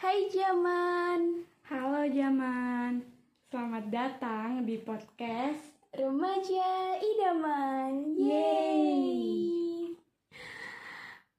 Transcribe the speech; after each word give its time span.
Hai 0.00 0.32
zaman 0.32 1.44
Halo 1.62 2.02
Jaman, 2.08 3.04
selamat 3.46 3.84
datang 3.88 4.64
di 4.64 4.80
podcast 4.80 5.76
Remaja 5.92 6.96
Idaman. 6.96 8.16
Yeay. 8.16 9.92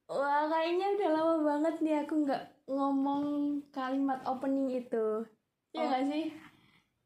Wah 0.06 0.46
kayaknya 0.46 0.88
udah 0.94 1.10
lama 1.10 1.36
banget 1.42 1.76
nih 1.82 1.96
aku 2.02 2.14
nggak 2.22 2.44
ngomong 2.68 3.24
kalimat 3.72 4.20
opening 4.24 4.70
itu. 4.78 5.24
Ya 5.72 5.82
Oh. 5.82 5.88
nggak 5.88 6.04
sih? 6.08 6.26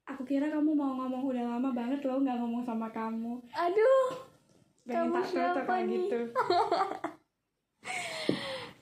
Aku 0.05 0.21
kira 0.21 0.49
kamu 0.49 0.73
mau 0.73 0.93
ngomong 0.95 1.23
udah 1.25 1.45
lama 1.47 1.69
banget 1.71 2.03
loh 2.03 2.19
nggak 2.19 2.35
ngomong 2.35 2.61
sama 2.61 2.89
kamu. 2.89 3.41
Aduh 3.51 4.05
Pengen 4.83 5.09
Kamu 5.09 5.13
tak 5.15 5.25
siapa 5.25 5.61
kayak 5.65 5.85
nih? 5.87 5.97
gitu 6.03 6.19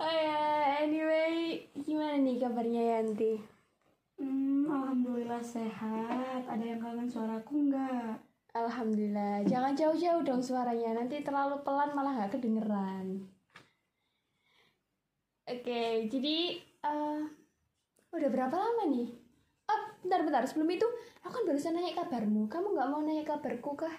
Oh 0.03 0.11
ya, 0.11 0.83
anyway 0.83 1.63
Gimana 1.87 2.19
nih 2.19 2.35
kabarnya 2.35 2.83
Yanti? 2.99 3.39
hmm, 4.19 4.67
Alhamdulillah 4.67 5.39
sehat 5.39 6.43
Ada 6.43 6.59
yang 6.75 6.83
kangen 6.83 7.07
suaraku 7.07 7.71
nggak? 7.71 8.19
Alhamdulillah 8.51 9.47
Jangan 9.47 9.71
jauh-jauh 9.79 10.21
dong 10.27 10.43
suaranya 10.43 10.99
Nanti 10.99 11.23
terlalu 11.23 11.63
pelan 11.63 11.95
malah 11.95 12.19
nggak 12.19 12.35
kedengeran 12.35 13.31
Oke, 15.47 16.11
jadi 16.11 16.37
eh, 16.59 17.19
Udah 18.11 18.29
berapa 18.29 18.55
lama 18.59 18.83
nih? 18.91 19.07
Oh, 19.71 19.81
bentar-bentar 20.03 20.43
Sebelum 20.43 20.67
itu 20.67 20.87
Aku 21.23 21.31
kan 21.31 21.43
barusan 21.47 21.79
nanya 21.79 21.95
kabarmu 21.95 22.51
Kamu 22.51 22.75
nggak 22.75 22.89
mau 22.91 22.99
nanya 22.99 23.23
kabarku 23.23 23.79
kah? 23.79 23.95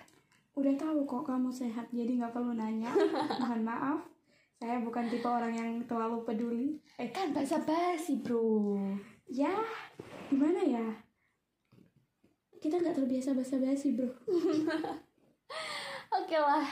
Udah 0.54 0.76
tahu 0.76 1.08
kok 1.08 1.24
kamu 1.26 1.48
sehat 1.48 1.88
jadi 1.90 2.20
nggak 2.20 2.36
perlu 2.36 2.52
nanya 2.52 2.92
Mohon 3.40 3.62
maaf 3.64 4.13
Saya 4.58 4.78
bukan 4.80 5.10
tipe 5.10 5.26
orang 5.26 5.54
yang 5.54 5.70
terlalu 5.84 6.22
peduli. 6.22 6.68
Eh 6.96 7.10
kan 7.10 7.34
bahasa 7.34 7.58
basi 7.62 8.22
bro. 8.22 8.78
Ya, 9.26 9.52
gimana 10.30 10.62
ya? 10.62 10.86
Kita 12.62 12.80
nggak 12.80 12.96
terbiasa 12.96 13.36
basa-basi 13.36 13.98
bro. 13.98 14.08
Oke 16.18 16.38
lah. 16.38 16.64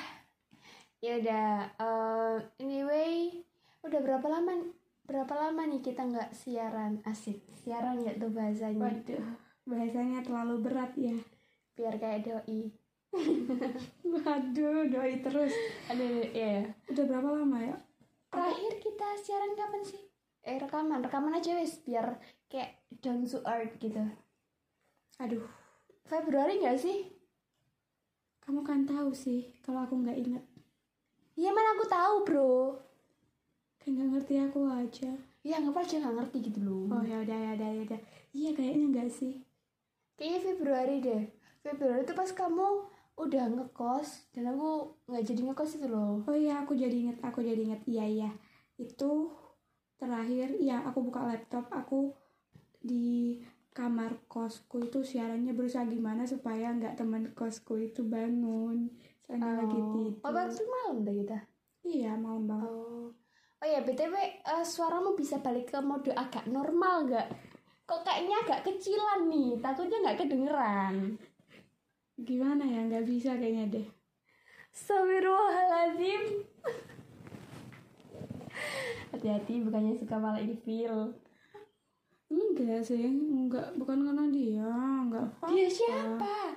Ya 1.03 1.19
udah 1.19 1.67
eh, 1.83 2.37
Anyway 2.63 3.43
Udah 3.83 3.99
berapa 3.99 4.23
lama 4.31 4.71
Berapa 5.03 5.35
lama 5.35 5.67
nih 5.67 5.83
kita 5.83 6.07
nggak 6.07 6.31
siaran? 6.31 7.03
Asik 7.03 7.43
Siaran 7.59 7.99
ya 7.99 8.15
tuh 8.15 8.31
bahasanya? 8.31 8.79
Waduh, 8.79 9.27
bahasanya 9.67 10.23
terlalu 10.23 10.63
berat 10.63 10.95
ya. 10.95 11.19
Biar 11.75 11.99
kayak 11.99 12.23
doi 12.23 12.82
Waduh, 14.13 14.89
doi 14.89 15.21
terus. 15.21 15.53
Aduh 15.93 16.25
ya 16.33 16.65
Udah 16.89 17.05
berapa 17.05 17.29
lama 17.29 17.59
ya? 17.61 17.77
Terakhir 18.33 18.73
kita 18.81 19.09
siaran 19.21 19.53
kapan 19.53 19.83
sih? 19.85 20.01
Eh 20.43 20.57
rekaman 20.59 21.05
Rekaman 21.05 21.37
aja 21.37 21.55
wes 21.61 21.79
Biar 21.85 22.17
kayak 22.49 22.81
down 23.05 23.29
to 23.29 23.39
earth 23.45 23.77
gitu 23.79 24.01
Aduh, 25.21 25.45
Februari 26.09 26.59
nggak 26.59 26.81
sih? 26.81 27.13
kamu 28.43 28.67
kan 28.67 28.83
tahu 28.83 29.15
sih 29.15 29.55
kalau 29.63 29.87
aku 29.87 30.03
nggak 30.03 30.19
inget. 30.19 30.43
Iya 31.39 31.55
mana 31.55 31.79
aku 31.79 31.87
tahu 31.87 32.15
bro 32.27 32.55
Kayak 33.79 33.93
nggak 33.95 34.09
ngerti 34.19 34.35
aku 34.43 34.61
aja. 34.67 35.11
Ya 35.47 35.63
nggak 35.63 35.79
aja 35.79 35.95
nggak 36.03 36.17
ngerti 36.19 36.39
gitu 36.51 36.59
loh 36.67 36.91
Oh 36.91 37.03
ya 37.07 37.23
udah 37.23 37.39
ya 37.39 37.51
udah 37.55 37.69
ya 37.71 37.81
udah. 37.87 38.01
Iya 38.35 38.51
kayaknya 38.59 38.87
nggak 38.91 39.11
sih. 39.15 39.47
Kayaknya 40.19 40.41
Februari 40.43 40.97
deh. 40.99 41.23
Februari 41.63 42.03
itu 42.03 42.15
pas 42.19 42.31
kamu 42.35 42.69
udah 43.17 43.45
ngekos 43.53 44.33
dan 44.33 44.53
aku 44.53 44.97
nggak 45.09 45.25
jadi 45.29 45.41
ngekos 45.47 45.71
itu 45.79 45.87
loh. 45.89 46.25
Oh 46.25 46.37
iya 46.37 46.65
aku 46.65 46.73
jadi 46.73 46.93
inget, 46.93 47.19
aku 47.21 47.45
jadi 47.45 47.61
inget. 47.61 47.83
Iya 47.85 48.05
iya. 48.09 48.31
Itu 48.81 49.31
terakhir, 50.01 50.57
iya 50.59 50.83
aku 50.83 51.05
buka 51.05 51.23
laptop, 51.29 51.69
aku 51.71 52.11
di 52.83 53.39
kamar 53.73 54.21
kosku 54.29 54.85
itu 54.85 55.01
siarannya 55.01 55.57
berusaha 55.57 55.89
gimana 55.89 56.29
supaya 56.29 56.75
nggak 56.77 57.01
teman 57.01 57.33
kosku 57.33 57.81
itu 57.81 58.05
bangun 58.05 58.93
soalnya 59.25 59.65
lagi 59.65 59.81
tidur. 59.81 60.21
Oh, 60.21 60.31
berarti 60.35 60.63
malam 60.69 60.97
deh 61.09 61.15
kita. 61.25 61.39
Iya 61.89 62.13
malam 62.21 62.45
banget. 62.49 62.69
Oh. 62.69 63.09
Oh 63.63 63.69
ya 63.71 63.79
btw 63.87 64.15
eh, 64.43 64.67
suaramu 64.67 65.15
bisa 65.15 65.39
balik 65.39 65.71
ke 65.71 65.79
mode 65.79 66.11
agak 66.13 66.51
normal 66.51 67.07
nggak? 67.07 67.29
Kok 67.87 68.03
kayaknya 68.03 68.37
agak 68.43 68.61
kecilan 68.67 69.31
nih, 69.31 69.63
takutnya 69.63 69.99
nggak 70.03 70.19
kedengeran. 70.27 70.95
Gimana 72.23 72.63
ya 72.63 72.87
nggak 72.87 73.05
bisa 73.07 73.35
kayaknya 73.35 73.67
deh. 73.79 73.87
Astagfirullahaladzim. 74.71 76.23
Hati-hati 79.13 79.61
bukannya 79.67 79.93
suka 79.99 80.17
malah 80.17 80.41
ilfil. 80.41 81.13
Enggak 82.33 82.81
sih, 82.81 83.05
enggak 83.05 83.77
bukan 83.77 84.09
karena 84.09 84.25
dia, 84.33 84.73
enggak 85.05 85.29
apa. 85.29 85.53
Dia 85.53 85.69
siapa? 85.69 86.57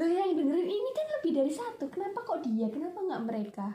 Lo 0.00 0.08
yang 0.08 0.32
dengerin 0.32 0.64
ini 0.64 0.90
kan 0.96 1.06
lebih 1.20 1.32
dari 1.42 1.52
satu. 1.52 1.90
Kenapa 1.92 2.24
kok 2.24 2.40
dia? 2.40 2.72
Kenapa 2.72 3.04
nggak 3.04 3.24
mereka? 3.28 3.68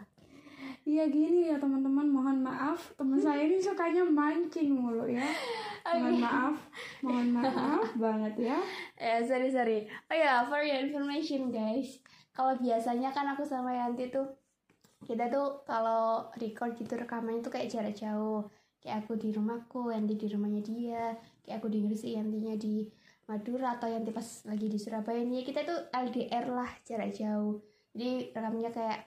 Iya 0.90 1.06
gini 1.06 1.54
ya 1.54 1.62
teman-teman, 1.62 2.10
mohon 2.10 2.42
maaf 2.42 2.98
teman 2.98 3.22
saya 3.22 3.46
ini 3.46 3.62
sukanya 3.62 4.02
mancing 4.02 4.74
mulu 4.74 5.06
ya. 5.06 5.22
Mohon 5.86 6.16
maaf, 6.22 6.56
mohon 7.02 7.28
maaf 7.34 7.88
banget 8.04 8.34
ya. 8.52 8.58
Eh 9.00 9.24
sorry 9.24 9.50
sorry. 9.50 9.88
Oh 10.12 10.16
ya 10.18 10.44
for 10.48 10.62
your 10.62 10.80
information 10.80 11.50
guys. 11.54 12.00
Kalau 12.36 12.56
biasanya 12.56 13.12
kan 13.12 13.28
aku 13.32 13.44
sama 13.44 13.76
Yanti 13.76 14.12
tuh 14.12 14.28
kita 15.04 15.32
tuh 15.32 15.64
kalau 15.64 16.28
record 16.40 16.76
gitu 16.76 17.00
rekamannya 17.00 17.44
tuh 17.44 17.54
kayak 17.54 17.72
jarak 17.72 17.96
jauh. 17.96 18.48
Kayak 18.80 19.04
aku 19.04 19.20
di 19.20 19.30
rumahku, 19.36 19.92
Yanti 19.92 20.16
di 20.16 20.28
rumahnya 20.32 20.62
dia. 20.64 21.06
Kayak 21.44 21.56
aku 21.60 21.68
di 21.68 21.80
Gresik, 21.84 22.16
Yantinya 22.16 22.56
di 22.56 22.88
Madura 23.28 23.76
atau 23.76 23.92
Yanti 23.92 24.12
pas 24.12 24.28
lagi 24.48 24.68
di 24.68 24.80
Surabaya 24.80 25.20
nih. 25.24 25.44
Kita 25.44 25.64
tuh 25.68 25.80
LDR 25.92 26.46
lah 26.52 26.72
jarak 26.84 27.12
jauh. 27.16 27.60
Jadi 27.92 28.32
rekamnya 28.32 28.72
kayak 28.72 29.02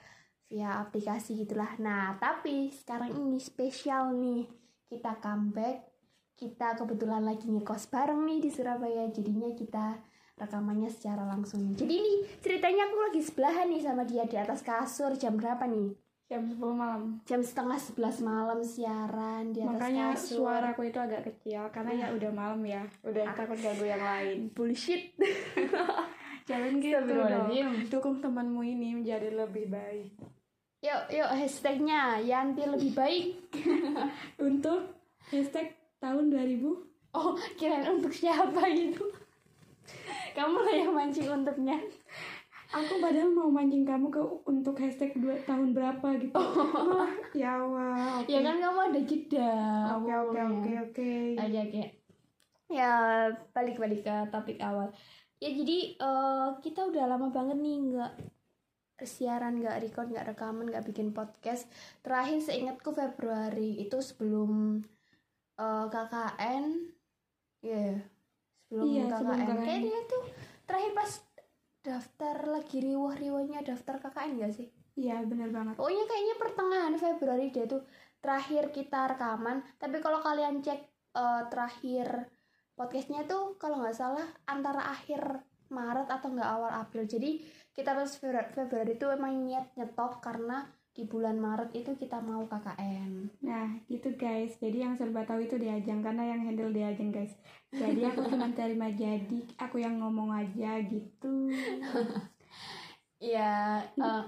via 0.52 0.84
aplikasi 0.84 1.40
gitulah. 1.40 1.72
Nah 1.80 2.20
tapi 2.20 2.68
sekarang 2.68 3.16
ini 3.16 3.40
spesial 3.40 4.12
nih 4.12 4.44
kita 4.92 5.16
comeback 5.24 5.91
kita 6.42 6.74
kebetulan 6.74 7.22
lagi 7.22 7.46
ngekos 7.46 7.86
bareng 7.86 8.26
nih 8.26 8.42
di 8.42 8.50
Surabaya 8.50 9.06
jadinya 9.14 9.46
kita 9.54 10.02
rekamannya 10.34 10.90
secara 10.90 11.22
langsung 11.22 11.70
jadi 11.78 11.94
ini 12.02 12.26
ceritanya 12.42 12.90
aku 12.90 12.96
lagi 12.98 13.20
sebelahan 13.22 13.70
nih 13.70 13.82
sama 13.86 14.02
dia 14.02 14.26
di 14.26 14.34
atas 14.34 14.66
kasur 14.66 15.14
jam 15.14 15.38
berapa 15.38 15.62
nih 15.70 15.94
Jam 16.26 16.48
10 16.48 16.64
malam. 16.72 17.20
jam 17.28 17.44
setengah 17.44 17.76
sebelas 17.76 18.24
malam 18.24 18.64
siaran 18.64 19.52
di 19.52 19.60
atas 19.60 19.76
Makanya 19.76 20.06
kasur 20.16 20.36
suaraku 20.40 20.88
itu 20.88 20.96
agak 20.96 21.28
kecil 21.28 21.68
karena 21.68 21.92
ya 21.92 22.06
udah 22.08 22.32
malam 22.32 22.64
ya. 22.64 22.80
Udah 23.04 23.36
takut 23.36 23.60
ganggu 23.60 23.84
yang 23.84 24.00
lain. 24.00 24.38
bullshit 24.56 25.12
Jangan 26.48 26.80
gitu 26.80 27.04
dong. 27.04 27.52
Dukung 27.92 28.16
temanmu 28.24 28.64
ini 28.64 28.96
menjadi 28.96 29.28
lebih 29.28 29.68
baik. 29.68 30.16
yuk 30.80 31.02
yuk 31.12 31.30
hashtagnya 31.36 32.16
Yanti 32.24 32.64
lebih 32.64 32.96
baik 32.96 33.36
Untuk 34.48 34.88
hashtag 35.28 35.76
tahun 36.02 36.34
2000 36.34 36.66
oh 37.14 37.38
kirain 37.54 37.86
untuk 37.86 38.10
siapa 38.10 38.66
gitu 38.74 39.06
kamu 40.32 40.56
lah 40.64 40.74
yang 40.74 40.92
mancing 40.96 41.28
untuknya. 41.28 41.76
Aku 42.72 43.04
padahal 43.04 43.28
mau 43.28 43.52
mancing 43.52 43.84
kamu 43.84 44.08
ke 44.08 44.20
untuk 44.48 44.80
hashtag 44.80 45.12
dua, 45.20 45.36
tahun 45.44 45.76
berapa 45.76 46.16
gitu. 46.16 46.40
Wah, 46.40 47.12
ya 47.36 47.60
Allah. 47.60 48.24
ya 48.24 48.40
kan 48.40 48.56
kamu 48.56 48.78
ada 48.88 49.00
jeda. 49.04 49.52
Oke 50.00 50.12
oke 50.12 50.40
oke 50.40 50.72
oke. 50.88 51.10
aja 51.36 51.60
kayak 51.68 51.90
ya 52.72 52.92
balik 53.52 53.76
balik 53.76 54.00
ke 54.08 54.16
topik 54.32 54.56
awal. 54.64 54.88
Ya 55.36 55.52
jadi 55.52 56.00
eh, 56.00 56.48
kita 56.64 56.88
udah 56.88 57.04
lama 57.12 57.28
banget 57.28 57.60
nih 57.60 57.76
nggak 57.92 58.12
siaran 59.04 59.60
nggak 59.60 59.82
record 59.84 60.08
nggak 60.08 60.32
rekaman 60.32 60.72
nggak 60.72 60.88
bikin 60.88 61.12
podcast. 61.12 61.68
Terakhir 62.00 62.40
seingatku 62.40 62.96
Februari 62.96 63.84
itu 63.84 64.00
sebelum 64.00 64.80
eh, 65.58 65.86
KKN 65.88 66.64
ya 67.62 67.86
sebelum 68.66 68.84
Iya, 68.86 69.04
KKN 69.06 69.18
sebelum 69.18 69.40
KKN. 69.42 69.64
kayaknya 69.64 70.00
tuh 70.06 70.24
terakhir 70.64 70.92
pas 70.92 71.10
daftar 71.82 72.36
lagi 72.46 72.78
riwah-riwahnya 72.78 73.60
daftar 73.66 73.96
KKN 73.98 74.32
gak 74.38 74.54
sih 74.54 74.68
Iya 74.92 75.24
benar 75.24 75.48
banget. 75.48 75.80
Pokoknya 75.80 76.04
kayaknya 76.04 76.36
pertengahan 76.36 76.94
Februari 77.00 77.48
dia 77.48 77.64
tuh 77.64 77.80
terakhir 78.20 78.68
kita 78.76 79.08
rekaman. 79.16 79.64
Tapi 79.80 80.04
kalau 80.04 80.20
kalian 80.20 80.60
cek 80.60 80.80
eh, 81.16 81.42
terakhir 81.48 82.28
podcastnya 82.76 83.24
tuh 83.24 83.56
kalau 83.56 83.80
nggak 83.80 83.96
salah 83.96 84.28
antara 84.44 84.92
akhir 84.92 85.48
Maret 85.72 86.12
atau 86.12 86.28
nggak 86.36 86.44
awal 86.44 86.72
April. 86.76 87.08
Jadi 87.08 87.40
kita 87.72 87.96
pas 87.96 88.04
Februari, 88.04 88.52
Februari 88.52 88.92
itu 88.92 89.06
emang 89.08 89.32
niat 89.40 89.72
nyetop 89.80 90.20
karena 90.20 90.68
di 90.92 91.08
bulan 91.08 91.40
Maret 91.40 91.72
itu 91.72 91.96
kita 91.96 92.20
mau 92.20 92.44
KKN. 92.44 93.32
Nah 93.40 93.80
gitu 93.88 94.12
guys. 94.14 94.52
Jadi 94.60 94.84
yang 94.84 94.92
serba 94.92 95.24
tahu 95.24 95.40
itu 95.42 95.56
diajeng 95.56 96.04
karena 96.04 96.36
yang 96.36 96.40
handle 96.44 96.68
diajeng 96.68 97.08
guys. 97.08 97.32
Jadi 97.72 98.04
aku 98.04 98.20
cuma 98.30 98.52
terima 98.52 98.92
jadi 98.92 99.40
aku 99.56 99.80
yang 99.80 99.96
ngomong 99.98 100.28
aja 100.30 100.80
gitu. 100.84 101.48
Iya, 103.22 103.80
eh, 103.96 104.24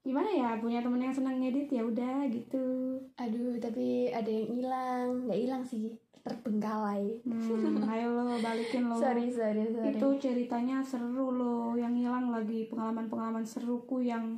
Gimana 0.00 0.32
ya 0.32 0.56
punya 0.56 0.80
temen 0.80 0.96
yang 0.96 1.12
senang 1.12 1.36
ngedit 1.36 1.68
ya 1.68 1.84
udah 1.84 2.24
gitu. 2.32 2.96
aduh 3.20 3.60
tapi 3.60 4.08
ada 4.08 4.30
yang 4.32 4.48
hilang, 4.48 5.06
nggak 5.28 5.40
hilang 5.40 5.62
sih. 5.62 5.92
terbengkalai 6.20 7.16
Hmm, 7.24 7.80
ayo 7.88 8.12
lo 8.12 8.36
balikin 8.44 8.84
lo. 8.84 8.92
sorry 8.92 9.32
sorry 9.32 9.64
sorry 9.72 9.96
Itu 9.96 10.20
ceritanya 10.20 10.84
seru 10.84 11.32
lo, 11.32 11.72
yang 11.74 11.96
hilang 11.96 12.28
lagi 12.28 12.68
pengalaman-pengalaman 12.68 13.40
seruku 13.40 14.04
yang 14.04 14.36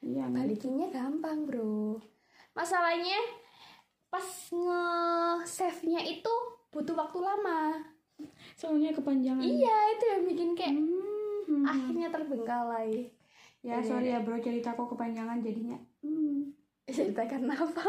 yang 0.00 0.30
balikinnya 0.30 0.88
gampang 0.88 1.44
bro 1.44 1.98
masalahnya 2.52 3.18
pas 4.08 4.24
nge 4.48 4.82
save 5.44 5.82
nya 5.84 6.00
itu 6.00 6.32
butuh 6.68 6.94
waktu 6.94 7.18
lama 7.18 7.82
soalnya 8.54 8.90
kepanjangan. 8.90 9.42
iya 9.42 9.76
itu 9.92 10.04
yang 10.06 10.22
bikin 10.24 10.50
kayak 10.54 10.76
Hmm. 11.48 11.64
akhirnya 11.64 12.08
terbengkalai 12.08 13.08
Ya 13.58 13.80
Iya, 13.80 13.82
sorry 13.82 14.06
iya. 14.06 14.20
ya 14.20 14.22
bro 14.22 14.36
ceritaku 14.36 14.84
kepanjangan 14.86 15.40
jadinya. 15.40 15.80
Hmm. 15.98 16.52
ceritakan 16.86 17.48
apa 17.48 17.88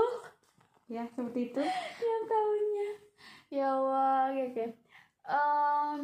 Ya 0.88 1.04
seperti 1.06 1.52
itu. 1.52 1.62
yang 2.02 2.24
tahunya 2.26 2.88
ya 3.50 3.66
Allah 3.70 4.32
oke 4.32 4.44
oke 4.50 4.66
Em, 5.26 6.00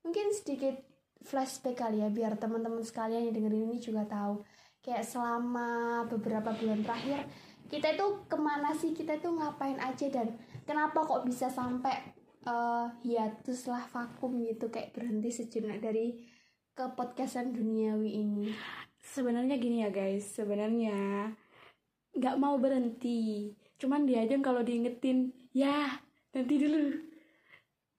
mungkin 0.00 0.26
sedikit 0.32 0.78
flashback 1.20 1.76
kali 1.76 2.00
ya 2.00 2.08
biar 2.08 2.36
teman-teman 2.36 2.80
sekalian 2.80 3.26
yang 3.26 3.34
dengerin 3.34 3.68
ini 3.68 3.76
juga 3.76 4.06
tahu 4.06 4.40
kayak 4.84 5.02
selama 5.02 6.04
beberapa 6.12 6.52
bulan 6.52 6.84
terakhir 6.84 7.24
kita 7.72 7.96
itu 7.96 8.06
ke 8.28 8.36
mana 8.36 8.76
sih 8.76 8.92
kita 8.92 9.16
itu 9.16 9.32
ngapain 9.32 9.80
aja 9.80 10.06
dan 10.12 10.36
kenapa 10.68 11.00
kok 11.00 11.24
bisa 11.24 11.48
sampai 11.48 12.12
eh 12.44 12.86
hiatus 13.00 13.72
lah 13.72 13.80
vakum 13.88 14.36
gitu 14.44 14.68
kayak 14.68 14.92
berhenti 14.92 15.32
sejenak 15.32 15.80
dari 15.80 16.20
ke 16.76 16.84
podcastan 16.92 17.56
duniawi 17.56 18.20
ini 18.20 18.52
Sebenarnya 19.04 19.60
gini 19.60 19.84
ya 19.84 19.92
guys, 19.92 20.32
sebenarnya 20.32 21.28
nggak 22.16 22.40
mau 22.40 22.56
berhenti. 22.56 23.52
Cuman 23.76 24.08
dia 24.08 24.24
aja 24.24 24.40
kalau 24.40 24.64
diingetin, 24.64 25.28
ya 25.52 26.00
nanti 26.32 26.56
dulu. 26.56 26.88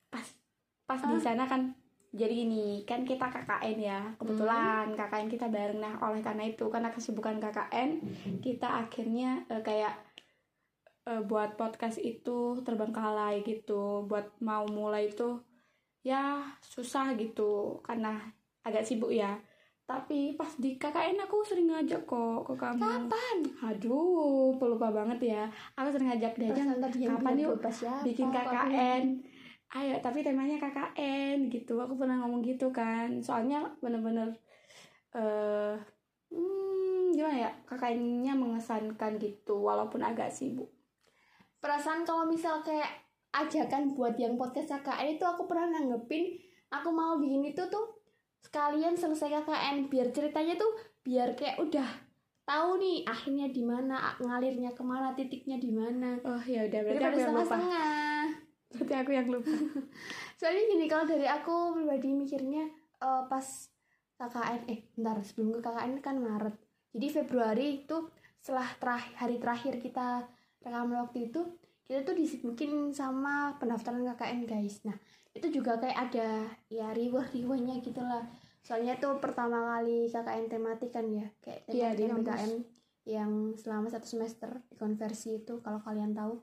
Pas 0.10 0.26
pas 0.90 0.98
di 0.98 1.14
Ah. 1.14 1.22
sana 1.22 1.46
kan 1.46 1.78
jadi 2.16 2.48
ini 2.48 2.88
kan 2.88 3.04
kita 3.04 3.28
KKN 3.28 3.78
ya 3.78 4.00
kebetulan 4.16 4.96
KKN 4.96 5.28
kita 5.28 5.48
bareng. 5.52 5.80
Nah 5.84 6.00
oleh 6.00 6.24
karena 6.24 6.48
itu 6.48 6.72
karena 6.72 6.90
kesibukan 6.90 7.44
KKN 7.44 7.90
kita 8.40 8.88
akhirnya 8.88 9.44
eh, 9.52 9.60
kayak 9.60 9.94
eh, 11.12 11.22
buat 11.28 11.60
podcast 11.60 12.00
itu 12.00 12.64
terbengkalai 12.64 13.44
gitu. 13.44 14.08
Buat 14.08 14.32
mau 14.40 14.64
mulai 14.72 15.12
itu 15.12 15.44
ya 16.08 16.40
susah 16.64 17.20
gitu 17.20 17.84
karena 17.84 18.16
agak 18.64 18.88
sibuk 18.88 19.12
ya. 19.12 19.36
Tapi 19.86 20.34
pas 20.40 20.50
di 20.56 20.80
KKN 20.80 21.20
aku 21.20 21.44
sering 21.46 21.68
ngajak 21.70 22.08
kok 22.08 22.48
ke 22.48 22.54
kamu. 22.58 22.82
Kapan? 22.82 23.38
Aduh 23.76 24.56
pelupa 24.56 24.90
banget 24.90 25.36
ya. 25.36 25.44
Aku 25.76 25.92
sering 25.92 26.10
ngajak 26.10 26.34
dia 26.40 26.56
kapan 27.12 27.44
yuk 27.44 27.60
"Lupa 27.60 27.70
siapa, 27.70 28.08
bikin 28.08 28.32
KKN 28.32 29.04
ayo 29.74 29.98
tapi 30.04 30.22
temanya 30.22 30.62
KKN 30.62 31.50
gitu. 31.50 31.80
Aku 31.82 31.98
pernah 31.98 32.22
ngomong 32.22 32.46
gitu 32.46 32.70
kan. 32.70 33.22
Soalnya 33.24 33.66
bener-bener 33.82 34.36
eh 35.16 35.76
hmm, 36.30 37.16
gimana 37.16 37.50
ya? 37.50 37.52
KKN-nya 37.66 38.34
mengesankan 38.38 39.18
gitu 39.18 39.58
walaupun 39.58 40.06
agak 40.06 40.30
sibuk. 40.30 40.70
Perasaan 41.58 42.06
kalau 42.06 42.30
misal 42.30 42.62
kayak 42.62 43.06
ajakan 43.36 43.92
buat 43.98 44.16
yang 44.16 44.38
podcast 44.40 44.72
KKN 44.80 45.20
itu 45.20 45.26
aku 45.28 45.44
pernah 45.44 45.76
nanggepin 45.76 46.40
aku 46.72 46.90
mau 46.92 47.20
bikin 47.20 47.44
itu 47.52 47.64
tuh 47.68 48.00
sekalian 48.44 48.96
selesai 48.96 49.44
KKN 49.44 49.92
biar 49.92 50.08
ceritanya 50.16 50.56
tuh 50.56 50.72
biar 51.04 51.36
kayak 51.36 51.60
udah 51.60 51.90
tahu 52.46 52.78
nih 52.78 53.02
akhirnya 53.04 53.50
di 53.50 53.66
mana 53.66 54.14
ngalirnya 54.22 54.72
ke 54.78 54.84
mana 54.86 55.18
titiknya 55.18 55.58
di 55.58 55.74
mana. 55.74 56.22
Oh 56.22 56.42
ya 56.46 56.70
udah 56.70 56.80
berarti 56.86 57.04
aku 57.04 57.20
yang 57.20 57.34
lupa 57.34 57.58
berarti 58.76 58.96
aku 58.96 59.12
yang 59.16 59.28
lupa. 59.32 59.52
Soalnya 60.40 60.64
gini 60.68 60.86
kalau 60.92 61.06
dari 61.08 61.28
aku 61.28 61.74
pribadi 61.74 62.10
mikirnya 62.12 62.68
eh, 63.02 63.24
pas 63.26 63.48
KKN 64.16 64.62
eh 64.72 64.80
bentar 64.96 65.18
sebelum 65.24 65.50
ke 65.56 65.60
KKN 65.60 65.94
kan 66.00 66.16
Maret. 66.20 66.56
Jadi 66.96 67.08
Februari 67.12 67.66
itu 67.84 68.08
setelah 68.40 68.68
terakhir, 68.80 69.14
hari 69.20 69.36
terakhir 69.42 69.74
kita 69.84 70.30
rekaman 70.64 71.04
waktu 71.04 71.28
itu 71.34 71.42
kita 71.86 72.02
tuh 72.02 72.16
disibukin 72.18 72.90
sama 72.96 73.60
pendaftaran 73.60 74.06
KKN 74.16 74.48
guys. 74.48 74.82
Nah 74.88 74.96
itu 75.36 75.52
juga 75.52 75.76
kayak 75.76 75.98
ada 76.10 76.48
ya 76.72 76.96
riwah-riwahnya 76.96 77.84
gitu 77.84 78.00
lah. 78.00 78.24
Soalnya 78.66 78.98
tuh 78.98 79.20
pertama 79.20 79.78
kali 79.78 80.08
KKN 80.10 80.46
tematik 80.48 80.90
kan 80.96 81.06
ya 81.12 81.28
kayak 81.44 81.68
Iya, 81.70 81.90
di 81.94 82.08
tematik 82.08 82.24
kampus. 82.24 82.32
KKN 82.32 82.54
yang 83.06 83.32
selama 83.54 83.88
satu 83.94 84.08
semester 84.10 84.50
dikonversi 84.74 85.46
itu 85.46 85.62
kalau 85.62 85.78
kalian 85.84 86.18
tahu. 86.18 86.42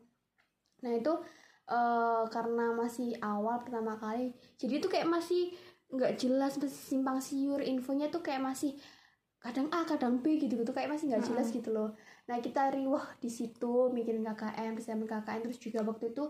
Nah 0.86 0.92
itu 0.94 1.12
eh 1.70 2.24
karena 2.30 2.74
masih 2.74 3.14
awal 3.22 3.62
pertama 3.62 3.94
kali 3.94 4.34
jadi 4.58 4.82
itu 4.82 4.88
kayak 4.90 5.06
masih 5.06 5.54
nggak 5.92 6.16
jelas 6.18 6.56
masih 6.56 6.80
simpang 6.80 7.20
siur 7.20 7.60
infonya 7.60 8.08
tuh 8.08 8.24
kayak 8.24 8.40
masih 8.40 8.74
kadang 9.42 9.68
A 9.74 9.82
kadang 9.82 10.22
B 10.22 10.38
gitu 10.38 10.54
gitu 10.54 10.70
kayak 10.70 10.88
masih 10.88 11.10
nggak 11.10 11.26
jelas 11.26 11.50
gitu 11.50 11.74
loh. 11.74 11.98
Nah 12.30 12.38
kita 12.38 12.70
riwah 12.70 13.18
di 13.18 13.26
situ 13.26 13.90
mikirin 13.90 14.22
KKN 14.22 14.78
persiapan 14.78 15.06
KKN 15.10 15.40
terus 15.42 15.58
juga 15.58 15.82
waktu 15.82 16.14
itu 16.14 16.24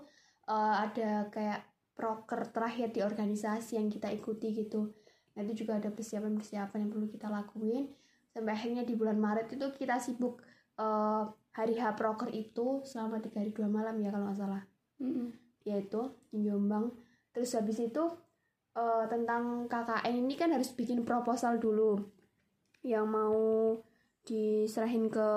eh, 0.49 0.75
ada 0.89 1.29
kayak 1.29 1.61
proker 1.93 2.49
terakhir 2.49 2.89
di 2.97 3.05
organisasi 3.05 3.77
yang 3.77 3.93
kita 3.93 4.09
ikuti 4.09 4.57
gitu. 4.57 4.97
Nah 5.37 5.41
itu 5.45 5.65
juga 5.65 5.77
ada 5.77 5.93
persiapan-persiapan 5.93 6.89
yang 6.89 6.91
perlu 6.91 7.07
kita 7.13 7.29
lakuin. 7.29 7.93
Sampai 8.33 8.57
akhirnya 8.57 8.83
di 8.89 8.97
bulan 8.97 9.21
Maret 9.21 9.61
itu 9.61 9.67
kita 9.77 10.01
sibuk 10.01 10.41
eh, 10.81 11.23
hari 11.53 11.75
H 11.77 11.93
proker 12.01 12.33
itu 12.33 12.81
selama 12.89 13.21
tiga 13.21 13.45
hari 13.45 13.53
dua 13.53 13.69
malam 13.69 14.01
ya 14.01 14.09
kalau 14.09 14.33
nggak 14.33 14.41
salah 14.41 14.72
Mm-mm. 15.03 15.29
yaitu 15.67 16.15
Jombang. 16.31 16.95
Terus 17.35 17.59
habis 17.59 17.79
itu 17.83 18.05
eh, 18.79 19.05
tentang 19.11 19.67
KKN 19.67 20.15
ini 20.27 20.35
kan 20.39 20.55
harus 20.55 20.71
bikin 20.73 21.03
proposal 21.03 21.59
dulu. 21.59 21.99
Yang 22.87 23.07
mau 23.11 23.43
diserahin 24.23 25.11
ke 25.11 25.29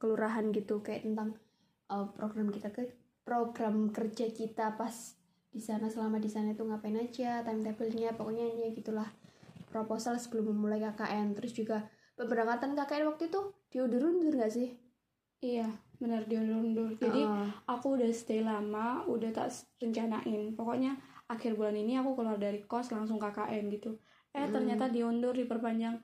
kelurahan 0.00 0.48
gitu 0.50 0.80
kayak 0.80 1.04
tentang 1.04 1.36
eh, 1.92 2.06
program 2.16 2.48
kita 2.48 2.72
ke 2.72 2.96
program 3.22 3.92
kerja 3.92 4.32
kita 4.32 4.74
pas 4.74 5.14
di 5.50 5.58
sana 5.58 5.90
selama 5.90 6.22
di 6.22 6.30
sana 6.30 6.54
itu 6.54 6.62
ngapain 6.62 6.94
aja 6.96 7.42
timetable-nya 7.44 8.16
pokoknya 8.16 8.48
ini 8.56 8.72
gitulah. 8.72 9.06
Proposal 9.70 10.18
sebelum 10.18 10.50
memulai 10.50 10.82
KKN 10.82 11.38
terus 11.38 11.54
juga 11.54 11.86
pemberangkatan 12.18 12.74
KKN 12.74 13.06
waktu 13.06 13.30
itu 13.30 13.40
diundur-undur 13.70 14.34
nggak 14.34 14.50
sih? 14.50 14.90
iya 15.40 15.68
benar 16.00 16.24
diundur-undur 16.24 16.96
jadi 16.96 17.28
Heeh. 17.28 17.48
aku 17.68 18.00
udah 18.00 18.08
stay 18.10 18.40
lama 18.40 19.04
udah 19.04 19.30
tak 19.30 19.52
rencanain. 19.76 20.56
Pokoknya 20.56 20.96
akhir 21.28 21.54
bulan 21.54 21.76
ini 21.76 22.00
aku 22.00 22.16
keluar 22.16 22.40
dari 22.40 22.64
kos 22.64 22.88
langsung 22.88 23.20
KKN 23.20 23.68
gitu. 23.68 24.00
Eh 24.32 24.48
Hmm. 24.48 24.54
ternyata 24.56 24.88
diundur 24.88 25.36
diperpanjang. 25.36 26.00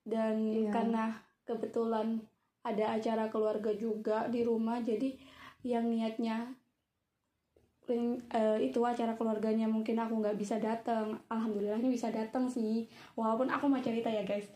Dan 0.00 0.48
Iya. 0.48 0.72
karena 0.72 1.04
kebetulan 1.44 2.24
ada 2.64 2.96
acara 2.96 3.28
keluarga 3.28 3.76
juga 3.76 4.24
di 4.32 4.40
rumah 4.40 4.80
jadi 4.80 5.12
yang 5.60 5.92
niatnya 5.92 6.56
ring- 7.84 8.24
eh, 8.32 8.56
itu 8.64 8.80
acara 8.80 9.12
keluarganya 9.12 9.68
mungkin 9.68 10.00
aku 10.00 10.16
nggak 10.24 10.40
bisa 10.40 10.56
datang 10.56 11.20
alhamdulillahnya 11.28 11.92
bisa 11.92 12.08
datang 12.08 12.48
sih. 12.48 12.88
Walaupun 13.12 13.52
aku 13.52 13.68
mau 13.68 13.80
cerita 13.84 14.08
ya 14.08 14.24
guys. 14.24 14.48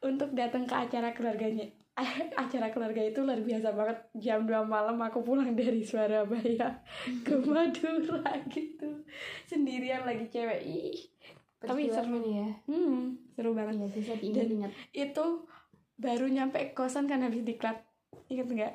Untuk 0.00 0.32
datang 0.32 0.64
ke 0.64 0.72
acara 0.72 1.12
keluarganya 1.12 1.68
acara 2.42 2.68
keluarga 2.70 3.02
itu 3.02 3.20
luar 3.20 3.40
biasa 3.40 3.68
banget. 3.72 3.98
Jam 4.16 4.46
2 4.46 4.64
malam 4.64 4.96
aku 4.96 5.20
pulang 5.20 5.52
dari 5.52 5.82
Surabaya 5.82 6.80
ke 7.22 7.34
Madura 7.46 8.32
gitu. 8.48 9.04
Sendirian 9.44 10.04
lagi 10.04 10.26
cewek. 10.26 10.60
Ih 10.62 10.98
tapi 11.60 11.92
seru 11.92 12.16
Perjuangan 12.16 12.24
ya. 12.24 12.48
Hmm, 12.66 13.00
seru 13.36 13.50
banget 13.52 13.74
iya 13.76 13.88
bisa 13.92 14.12
diingat-ingat 14.16 14.70
itu 14.96 15.26
baru 16.00 16.24
nyampe 16.24 16.72
kosan 16.72 17.04
kan 17.04 17.20
habis 17.20 17.44
diklat 17.44 17.84
inget 18.26 18.48
nggak? 18.48 18.74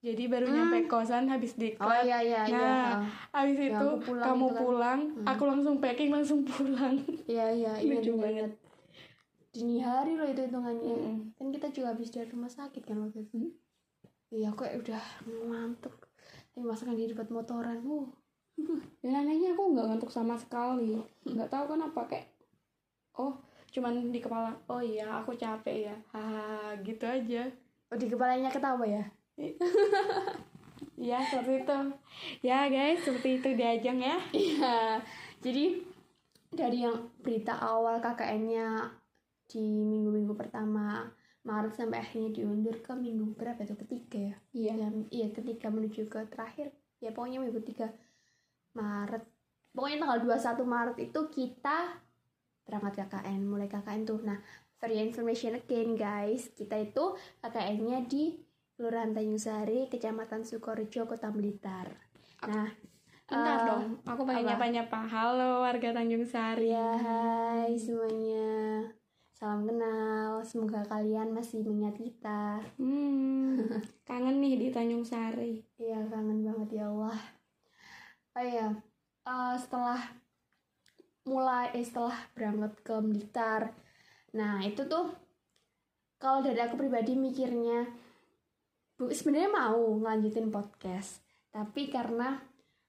Jadi 0.00 0.24
baru 0.24 0.48
Hmm. 0.48 0.56
nyampe 0.56 0.88
kosan 0.88 1.28
habis 1.28 1.52
oh 1.52 1.60
diklat 1.60 2.08
iya 2.08 2.18
iya 2.24 2.40
iya. 2.46 2.56
Nah, 2.56 2.72
Heeh. 2.72 3.04
habis 3.34 3.58
Yang 3.60 3.68
itu 3.68 3.86
pulang 4.00 4.24
kamu 4.24 4.40
itu 4.40 4.48
kan. 4.48 4.62
pulang 4.64 5.00
Hmm. 5.12 5.26
aku 5.28 5.42
langsung 5.44 5.74
packing 5.76 6.08
langsung 6.08 6.40
pulang. 6.40 6.96
Iya 7.28 7.46
iya 7.52 7.72
ingat 7.76 8.00
Lucu 8.00 8.12
ingat, 8.14 8.24
banget. 8.24 8.50
Dini 9.56 9.80
hari 9.80 10.20
loh 10.20 10.28
itu 10.28 10.44
hitungannya. 10.44 10.84
Mm-mm. 10.84 11.16
Kan 11.40 11.48
kita 11.48 11.72
juga 11.72 11.96
habis 11.96 12.12
dari 12.12 12.28
rumah 12.28 12.52
sakit 12.52 12.84
kan 12.84 13.00
waktu 13.00 13.24
itu. 13.24 13.32
Hmm. 13.40 13.52
Iya 14.28 14.52
kok 14.52 14.68
udah 14.68 15.04
ngantuk. 15.24 15.96
Tapi 16.52 16.64
masakan 16.68 17.00
di 17.00 17.08
debat 17.08 17.32
motoran. 17.32 17.80
Uh. 17.80 18.04
dan 19.04 19.24
anehnya 19.24 19.52
aku 19.52 19.76
nggak 19.76 19.86
ngantuk 19.92 20.08
sama 20.08 20.32
sekali 20.40 20.96
nggak 21.28 21.52
tahu 21.52 21.76
kenapa 21.76 22.08
kayak 22.08 22.24
oh 23.20 23.36
cuman 23.68 24.08
di 24.08 24.16
kepala 24.16 24.56
oh 24.72 24.80
iya 24.80 25.20
aku 25.20 25.36
capek 25.36 25.92
ya 25.92 25.96
hahaha 26.16 26.72
gitu 26.80 27.04
aja 27.04 27.44
Oh 27.86 27.94
di 27.94 28.10
kepalanya 28.10 28.50
ketawa 28.50 28.82
ya. 28.82 29.04
ya 30.98 31.22
seperti 31.22 31.62
itu 31.62 31.78
ya 32.42 32.66
guys 32.66 32.98
seperti 32.98 33.38
itu 33.38 33.48
diajang 33.54 34.02
ya 34.02 34.18
Iya. 34.34 34.98
Jadi 35.38 35.86
dari 36.50 36.82
yang 36.82 37.14
berita 37.22 37.54
awal 37.54 38.02
KKN-nya 38.02 38.90
di 39.46 39.62
minggu-minggu 39.86 40.34
pertama 40.34 41.06
Maret 41.46 41.78
sampai 41.78 42.02
akhirnya 42.02 42.34
diundur 42.34 42.82
ke 42.82 42.90
minggu 42.98 43.38
berapa 43.38 43.62
itu 43.62 43.78
ketiga 43.86 44.18
ya? 44.18 44.36
iya 44.50 44.74
yang 44.86 45.06
iya 45.14 45.30
ketika 45.30 45.70
menuju 45.70 46.10
ke 46.10 46.26
terakhir 46.26 46.74
ya 46.98 47.14
pokoknya 47.14 47.38
minggu 47.38 47.62
tiga 47.62 47.94
Maret 48.74 49.22
pokoknya 49.70 50.02
tanggal 50.02 50.18
21 50.26 50.66
Maret 50.66 50.96
itu 50.98 51.20
kita 51.30 51.78
berangkat 52.66 53.06
KKN 53.06 53.40
mulai 53.46 53.70
KKN 53.70 54.02
tuh 54.02 54.20
nah 54.26 54.42
for 54.82 54.90
your 54.90 55.06
information 55.06 55.54
again 55.54 55.94
guys 55.94 56.50
kita 56.58 56.82
itu 56.82 57.14
KKN-nya 57.46 58.02
di 58.10 58.42
Kelurahan 58.76 59.16
Tanjung 59.16 59.40
Sari 59.40 59.88
Kecamatan 59.88 60.42
Sukorejo 60.42 61.06
Kota 61.06 61.30
Blitar 61.30 61.94
nah 62.42 62.68
Bentar 63.26 63.58
eh, 63.58 63.66
dong, 63.66 63.84
aku 64.06 64.22
pengen 64.22 64.46
apa? 64.46 64.50
nyapa-nyapa. 64.54 65.00
Halo 65.10 65.66
warga 65.66 65.90
Tanjung 65.90 66.22
Sari. 66.22 66.70
Ya, 66.70 66.94
hai 66.94 67.74
semuanya. 67.74 68.86
Salam 69.36 69.68
kenal. 69.68 70.40
Semoga 70.48 70.80
kalian 70.88 71.36
masih 71.36 71.60
mengingat 71.60 72.00
kita. 72.00 72.56
Hmm, 72.80 73.68
kangen 74.08 74.40
nih 74.40 74.56
di 74.56 74.66
Tanjung 74.72 75.04
Sari. 75.04 75.60
Iya, 75.76 76.08
kangen 76.08 76.40
banget 76.40 76.80
ya 76.80 76.88
Allah. 76.88 77.20
Oh 78.32 78.40
iya, 78.40 78.72
eh, 79.28 79.54
setelah 79.60 80.00
mulai 81.28 81.68
eh, 81.76 81.84
setelah 81.84 82.16
berangkat 82.32 82.80
ke 82.80 82.96
Blitar. 83.04 83.76
Nah, 84.32 84.64
itu 84.64 84.88
tuh 84.88 85.12
kalau 86.16 86.40
dari 86.40 86.56
aku 86.56 86.80
pribadi 86.80 87.12
mikirnya 87.12 87.84
Bu, 88.96 89.12
sebenarnya 89.12 89.52
mau 89.52 90.00
ngelanjutin 90.00 90.48
podcast, 90.48 91.20
tapi 91.52 91.92
karena 91.92 92.40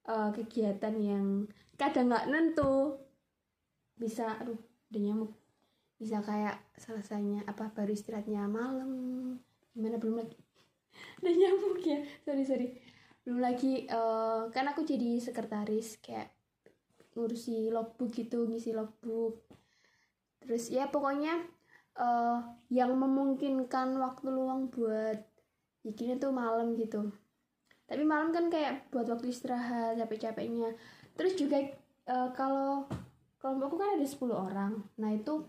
eh, 0.08 0.32
kegiatan 0.32 0.96
yang 0.96 1.44
kadang 1.75 2.08
nggak 2.08 2.32
nentu 2.32 3.04
bisa 4.00 4.39
aduh 4.39 4.56
udah 4.88 5.01
nyamuk 5.04 5.47
bisa 5.98 6.22
kayak 6.22 6.62
selesainya 6.77 7.42
apa 7.50 7.74
baru 7.74 7.89
istirahatnya 7.89 8.46
malam. 8.46 8.92
Gimana? 9.74 9.98
Belum 9.98 10.22
lagi. 10.22 10.38
Udah 11.22 11.34
nyamuk 11.34 11.82
ya? 11.82 12.00
Sorry 12.22 12.46
sorry. 12.46 12.68
Belum 13.25 13.42
lagi 13.42 13.89
eh, 13.89 14.42
kan 14.54 14.66
aku 14.70 14.86
jadi 14.86 15.20
sekretaris 15.20 16.00
kayak 16.00 16.32
ngurusi 17.18 17.74
logbook 17.74 18.13
gitu 18.13 18.46
ngisi 18.46 18.77
logbook. 18.77 19.42
Terus 20.46 20.70
ya 20.70 20.88
pokoknya 20.94 21.42
eh, 21.98 22.39
yang 22.70 22.94
memungkinkan 22.94 23.98
waktu 23.98 24.30
luang 24.30 24.70
buat 24.70 25.18
bikinnya 25.82 26.22
tuh 26.22 26.30
malam 26.32 26.77
gitu. 26.77 27.10
Tapi 27.88 28.04
malam 28.06 28.30
kan 28.30 28.54
kayak 28.54 28.94
buat 28.94 29.10
waktu 29.10 29.34
istirahat 29.34 29.98
capek-capeknya. 29.98 30.77
Terus 31.18 31.34
juga 31.34 31.58
eh, 32.06 32.30
kalau 32.38 32.86
kelompokku 33.42 33.75
kan 33.82 33.98
ada 33.98 34.06
10 34.06 34.30
orang. 34.34 34.74
Nah 35.01 35.12
itu 35.13 35.46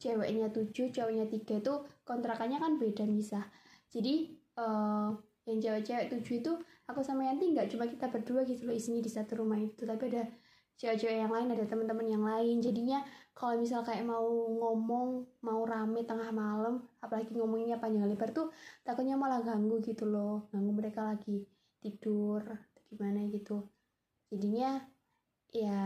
ceweknya 0.00 0.48
7 0.48 0.72
cowoknya 0.72 1.28
3 1.28 1.60
itu 1.60 1.74
kontrakannya 2.08 2.58
kan 2.58 2.80
beda 2.80 3.04
misah 3.04 3.44
jadi 3.92 4.32
eh, 4.34 5.08
yang 5.48 5.58
cewek-cewek 5.60 6.06
7 6.08 6.40
itu 6.40 6.52
aku 6.90 7.00
sama 7.04 7.26
Yanti 7.28 7.54
nggak 7.54 7.68
cuma 7.70 7.84
kita 7.86 8.06
berdua 8.10 8.42
gitu 8.48 8.66
loh 8.66 8.74
isinya 8.74 9.02
di 9.02 9.10
satu 9.12 9.42
rumah 9.44 9.58
itu 9.60 9.82
tapi 9.86 10.10
ada 10.10 10.24
cewek-cewek 10.80 11.16
yang 11.20 11.28
lain 11.28 11.52
ada 11.52 11.64
teman-teman 11.68 12.06
yang 12.08 12.24
lain. 12.24 12.56
Jadinya 12.64 13.04
kalau 13.36 13.60
misal 13.60 13.84
kayak 13.84 14.04
mau 14.08 14.24
ngomong 14.48 15.28
mau 15.44 15.60
rame 15.68 16.08
tengah 16.08 16.32
malam 16.32 16.80
apalagi 17.04 17.36
ngomongnya 17.36 17.76
panjang 17.76 18.08
lebar 18.08 18.32
tuh 18.32 18.48
takutnya 18.80 19.20
malah 19.20 19.44
ganggu 19.44 19.76
gitu 19.84 20.08
loh 20.08 20.48
ganggu 20.48 20.72
mereka 20.72 21.04
lagi 21.04 21.44
tidur 21.84 22.40
atau 22.48 22.82
gimana 22.88 23.28
gitu. 23.28 23.60
Jadinya 24.32 24.80
ya 25.52 25.76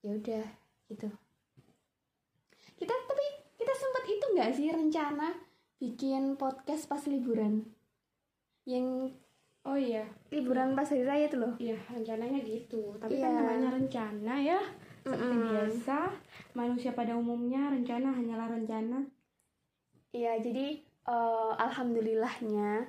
ya 0.00 0.10
udah 0.14 0.44
gitu 0.88 1.10
kita 3.66 3.82
sempat 3.82 4.04
itu 4.06 4.24
nggak 4.30 4.50
sih 4.54 4.70
rencana 4.70 5.34
bikin 5.76 6.38
podcast 6.38 6.86
pas 6.86 7.02
liburan 7.10 7.66
yang 8.62 9.10
Oh 9.66 9.74
iya, 9.74 10.06
liburan 10.30 10.78
pas 10.78 10.86
hari 10.86 11.02
raya 11.02 11.26
tuh 11.26 11.42
loh 11.42 11.54
iya 11.58 11.74
rencananya 11.90 12.38
gitu. 12.38 12.94
Tapi 13.02 13.18
Iya. 13.18 13.26
kan 13.26 13.32
namanya 13.34 13.68
rencana 13.74 14.34
ya. 14.38 14.62
Seperti 15.02 15.26
Mm-mm. 15.26 15.50
biasa, 15.50 15.98
manusia 16.54 16.94
pada 16.94 17.18
umumnya 17.18 17.66
rencana 17.66 18.14
hanyalah 18.14 18.46
rencana. 18.46 19.02
Iya, 20.14 20.38
jadi 20.38 20.86
eh, 20.86 21.52
alhamdulillahnya 21.58 22.86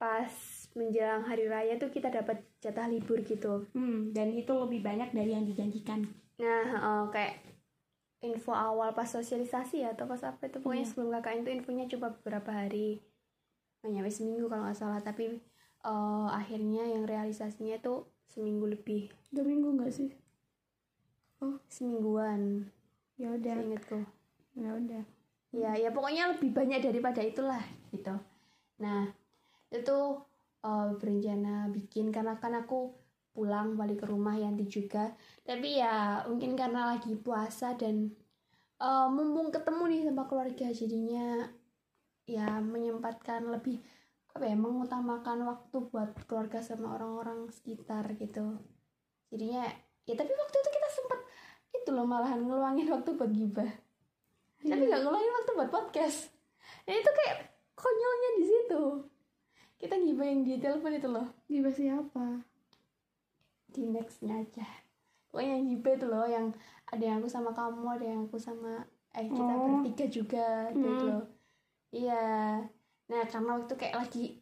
pas 0.00 0.32
menjelang 0.72 1.20
hari 1.20 1.44
raya 1.44 1.76
tuh 1.76 1.92
kita 1.92 2.08
dapat 2.08 2.48
jatah 2.64 2.88
libur 2.88 3.20
gitu. 3.20 3.68
Hmm, 3.76 4.16
dan 4.16 4.32
itu 4.32 4.56
lebih 4.56 4.80
banyak 4.80 5.12
dari 5.12 5.36
yang 5.36 5.44
dijanjikan. 5.44 6.00
Nah, 6.40 6.64
eh, 6.80 7.04
kayak 7.12 7.44
info 8.20 8.52
awal 8.52 8.92
pas 8.92 9.08
sosialisasi 9.08 9.80
ya 9.80 9.96
atau 9.96 10.04
pas 10.04 10.20
apa 10.22 10.44
itu 10.44 10.60
pokoknya 10.60 10.84
Iya. 10.84 10.90
sebelum 10.92 11.08
KKN 11.14 11.38
itu 11.40 11.50
infonya 11.56 11.84
cuma 11.88 12.08
beberapa 12.12 12.50
hari. 12.52 13.00
Nggak 13.80 13.90
nyampe 13.96 14.10
seminggu 14.12 14.44
kalau 14.46 14.68
nggak 14.68 14.76
salah, 14.76 15.00
tapi 15.00 15.40
eh, 15.80 16.28
akhirnya 16.30 16.84
yang 16.84 17.08
realisasinya 17.08 17.80
tuh 17.80 18.04
seminggu 18.28 18.68
lebih, 18.68 19.08
Dua 19.32 19.42
minggu 19.42 19.68
nggak 19.80 19.90
sih? 19.90 20.10
semingguan, 21.66 22.68
Ya 23.16 23.32
udah, 23.32 23.56
seingetku. 23.56 23.98
ya 24.52 24.70
udah. 24.76 25.02
ya 25.50 25.72
ya 25.74 25.90
pokoknya 25.90 26.36
lebih 26.36 26.54
banyak 26.54 26.78
daripada 26.78 27.24
itulah 27.26 27.58
gitu 27.90 28.14
nah 28.78 29.08
itu 29.72 29.98
eh, 30.62 30.88
berencana 30.94 31.66
bikin 31.74 32.12
karena 32.14 32.38
kan 32.38 32.54
aku 32.54 32.94
pulang 33.30 33.78
balik 33.78 34.02
ke 34.02 34.06
rumah 34.10 34.34
Yanti 34.36 34.66
juga. 34.66 35.14
Tapi 35.46 35.78
ya 35.78 36.26
mungkin 36.26 36.58
karena 36.58 36.94
lagi 36.96 37.14
puasa 37.14 37.74
dan 37.78 38.10
eh, 38.80 39.08
mumpung 39.10 39.54
ketemu 39.54 39.82
nih 39.90 40.00
sama 40.10 40.24
keluarga 40.26 40.66
jadinya 40.74 41.46
ya 42.26 42.62
menyempatkan 42.62 43.50
lebih 43.50 43.82
apa 44.30 44.46
ya 44.46 44.54
mengutamakan 44.54 45.42
waktu 45.42 45.76
buat 45.90 46.14
keluarga 46.30 46.62
sama 46.62 46.94
orang-orang 46.94 47.50
sekitar 47.50 48.14
gitu. 48.14 48.58
Jadinya 49.30 49.66
ya 50.06 50.14
tapi 50.14 50.30
waktu 50.30 50.56
itu 50.58 50.70
kita 50.70 50.88
sempet 50.90 51.20
itu 51.70 51.90
loh 51.90 52.06
malahan 52.06 52.42
ngeluangin 52.42 52.88
waktu 52.90 53.10
buat 53.14 53.30
gibah. 53.30 53.70
Tapi 54.60 54.82
nggak 54.86 55.02
ngeluangin 55.02 55.32
waktu 55.42 55.50
buat 55.56 55.70
podcast. 55.70 56.30
Ya 56.86 56.94
itu 56.98 57.10
kayak 57.10 57.50
konyolnya 57.74 58.30
di 58.38 58.44
situ. 58.44 58.82
Kita 59.80 59.96
gibah 59.96 60.26
yang 60.28 60.44
di 60.44 60.60
telepon 60.60 60.92
itu 60.92 61.08
loh. 61.08 61.26
Gibah 61.48 61.72
siapa? 61.72 62.49
Di 63.70 63.82
nextnya 63.86 64.34
aja 64.36 64.66
pokoknya 65.26 65.52
yang 65.54 65.66
gibah 65.68 65.92
itu 65.92 66.06
loh 66.06 66.26
yang 66.26 66.46
ada 66.86 67.04
yang 67.04 67.16
aku 67.18 67.28
sama 67.28 67.50
kamu 67.50 67.86
ada 67.88 68.04
yang 68.04 68.20
aku 68.24 68.36
sama 68.36 68.82
eh 69.10 69.26
kita 69.26 69.42
Oh. 69.48 69.78
bertiga 69.78 70.06
juga 70.08 70.46
gitu 70.70 70.86
Hmm. 70.88 71.08
loh 71.08 71.24
iya 71.90 72.58
nah 73.04 73.22
karena 73.24 73.50
waktu 73.56 73.74
kayak 73.74 73.96
lagi 73.96 74.38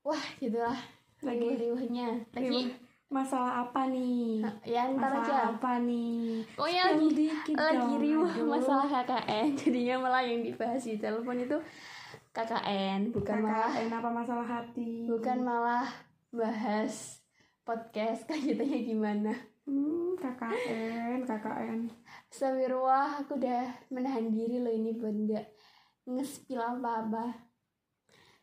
wah 0.00 0.24
gitu 0.36 0.56
lah 0.56 0.78
lagi 1.20 1.48
riuhnya 1.56 2.22
lagi 2.30 2.50
Riuh. 2.50 2.84
Masalah 3.06 3.62
apa 3.62 3.86
nih? 3.86 4.42
ya 4.66 4.90
ntar 4.90 5.06
aja 5.12 5.22
Masalah 5.22 5.42
apa 5.54 5.72
nih? 5.80 6.42
pokoknya 6.52 6.82
Spill 6.82 6.90
lagi 6.92 7.08
dikit 7.16 7.54
lagi 7.56 7.92
riuh 7.96 8.26
aduh. 8.28 8.46
masalah 8.48 8.86
KKN 8.88 9.46
jadinya 9.62 9.94
malah 10.00 10.22
yang 10.22 10.42
dibahas 10.42 10.82
di 10.82 10.98
telepon 10.98 11.38
itu 11.38 11.54
KKN 12.32 13.00
bukan 13.10 13.36
malah 13.40 13.70
KKN 13.70 13.90
apa 13.92 14.08
masalah 14.10 14.42
hati? 14.44 15.06
bukan 15.06 15.38
malah 15.40 15.86
bahas 16.30 17.22
podcast 17.66 18.22
kayak 18.30 18.86
gimana? 18.86 19.34
Hmm, 19.66 20.14
KKN, 20.14 21.26
KKN. 21.26 21.90
Astagfirullah 22.30 23.26
aku 23.26 23.34
udah 23.34 23.66
menahan 23.90 24.30
diri 24.30 24.62
loh 24.62 24.70
ini 24.70 24.94
buat 24.94 25.10
nggak 25.10 25.46
ngespil 26.06 26.62
apa-apa. 26.62 27.34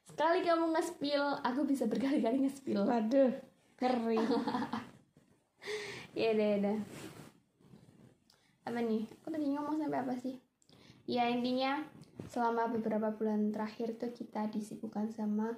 Sekali 0.04 0.44
kamu 0.44 0.76
ngespil 0.76 1.24
aku 1.40 1.64
bisa 1.64 1.88
berkali-kali 1.88 2.44
ngespil 2.44 2.84
Waduh, 2.84 3.32
ngeri. 3.80 4.20
ya 6.20 6.36
ya 6.36 6.60
udah. 6.60 6.78
Apa 8.68 8.80
nih? 8.84 9.08
Aku 9.24 9.32
tadi 9.32 9.48
ngomong 9.56 9.80
sampai 9.80 10.04
apa 10.04 10.20
sih? 10.20 10.36
Ya 11.08 11.32
intinya 11.32 11.88
selama 12.28 12.68
beberapa 12.68 13.16
bulan 13.16 13.56
terakhir 13.56 13.96
tuh 13.96 14.12
kita 14.12 14.52
disibukkan 14.52 15.08
sama 15.16 15.56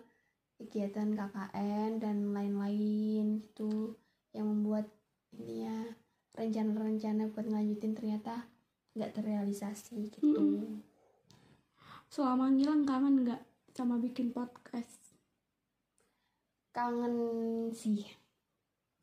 kegiatan 0.56 1.12
KKN 1.14 2.00
dan 2.00 2.32
lain-lain 2.32 3.44
gitu 3.44 3.96
yang 4.32 4.48
membuat 4.48 4.88
intinya 5.36 5.84
rencana-rencana 6.36 7.32
buat 7.32 7.46
ngelanjutin 7.48 7.96
ternyata 7.96 8.48
nggak 8.96 9.12
terrealisasi 9.16 10.12
gitu 10.12 10.20
Mm-mm. 10.24 10.80
Selama 12.08 12.48
ngilang 12.48 12.88
kangen 12.88 13.28
nggak 13.28 13.44
sama 13.76 14.00
bikin 14.00 14.32
podcast? 14.32 15.06
kangen 16.76 17.16
sih 17.72 18.04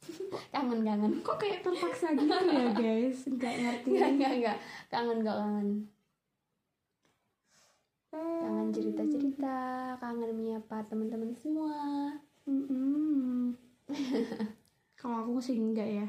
kangen 0.55 0.85
kangen 0.85 1.13
Kok 1.25 1.41
kayak 1.41 1.65
terpaksa 1.65 2.13
gitu 2.13 2.29
ya 2.29 2.69
guys? 2.77 3.25
Nggak 3.25 3.55
ngerti. 3.65 3.89
nggak 3.97 4.11
nggak 4.21 4.33
nggak 4.45 4.57
kangen 4.93 5.19
nggak 5.25 5.37
kangen 5.41 5.69
kangen 8.13 8.69
cerita 8.71 9.03
cerita 9.03 9.57
kangen 9.97 10.33
menyapa 10.33 10.85
teman-teman 10.87 11.33
semua 11.35 12.13
Mm-mm. 12.45 13.55
Kalau 14.95 15.17
aku 15.23 15.39
sih 15.39 15.57
enggak 15.57 15.87
ya. 15.87 16.07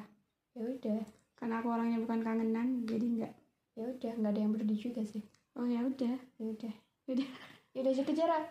ya 0.54 0.64
udah 0.64 1.02
Karena 1.34 1.60
aku 1.60 1.68
orangnya 1.70 1.98
bukan 2.00 2.22
kangenan, 2.22 2.84
jadi 2.84 3.06
enggak. 3.08 3.34
ya 3.74 3.84
udah 3.86 4.14
nggak 4.14 4.32
ada 4.32 4.40
yang 4.40 4.54
berdua 4.54 4.78
juga 4.78 5.02
sih 5.02 5.24
Oh 5.54 5.66
ya 5.66 5.82
udah. 5.82 6.14
ya 6.38 6.46
udah 6.46 6.74
Udah. 7.06 7.30
ya 7.74 7.80
udah 7.82 7.94
jaga 7.94 8.14
jarak 8.14 8.44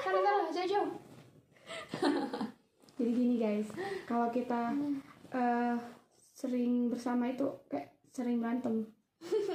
sana 0.00 0.18
sana 0.22 0.64
jauh 0.64 0.90
jadi 2.94 3.10
gini 3.10 3.34
guys 3.36 3.66
kalau 4.04 4.30
kita 4.30 4.70
eh, 5.28 5.76
sering 6.32 6.88
bersama 6.88 7.26
itu 7.26 7.42
kayak 7.66 7.90
sering 8.10 8.38
berantem 8.38 8.86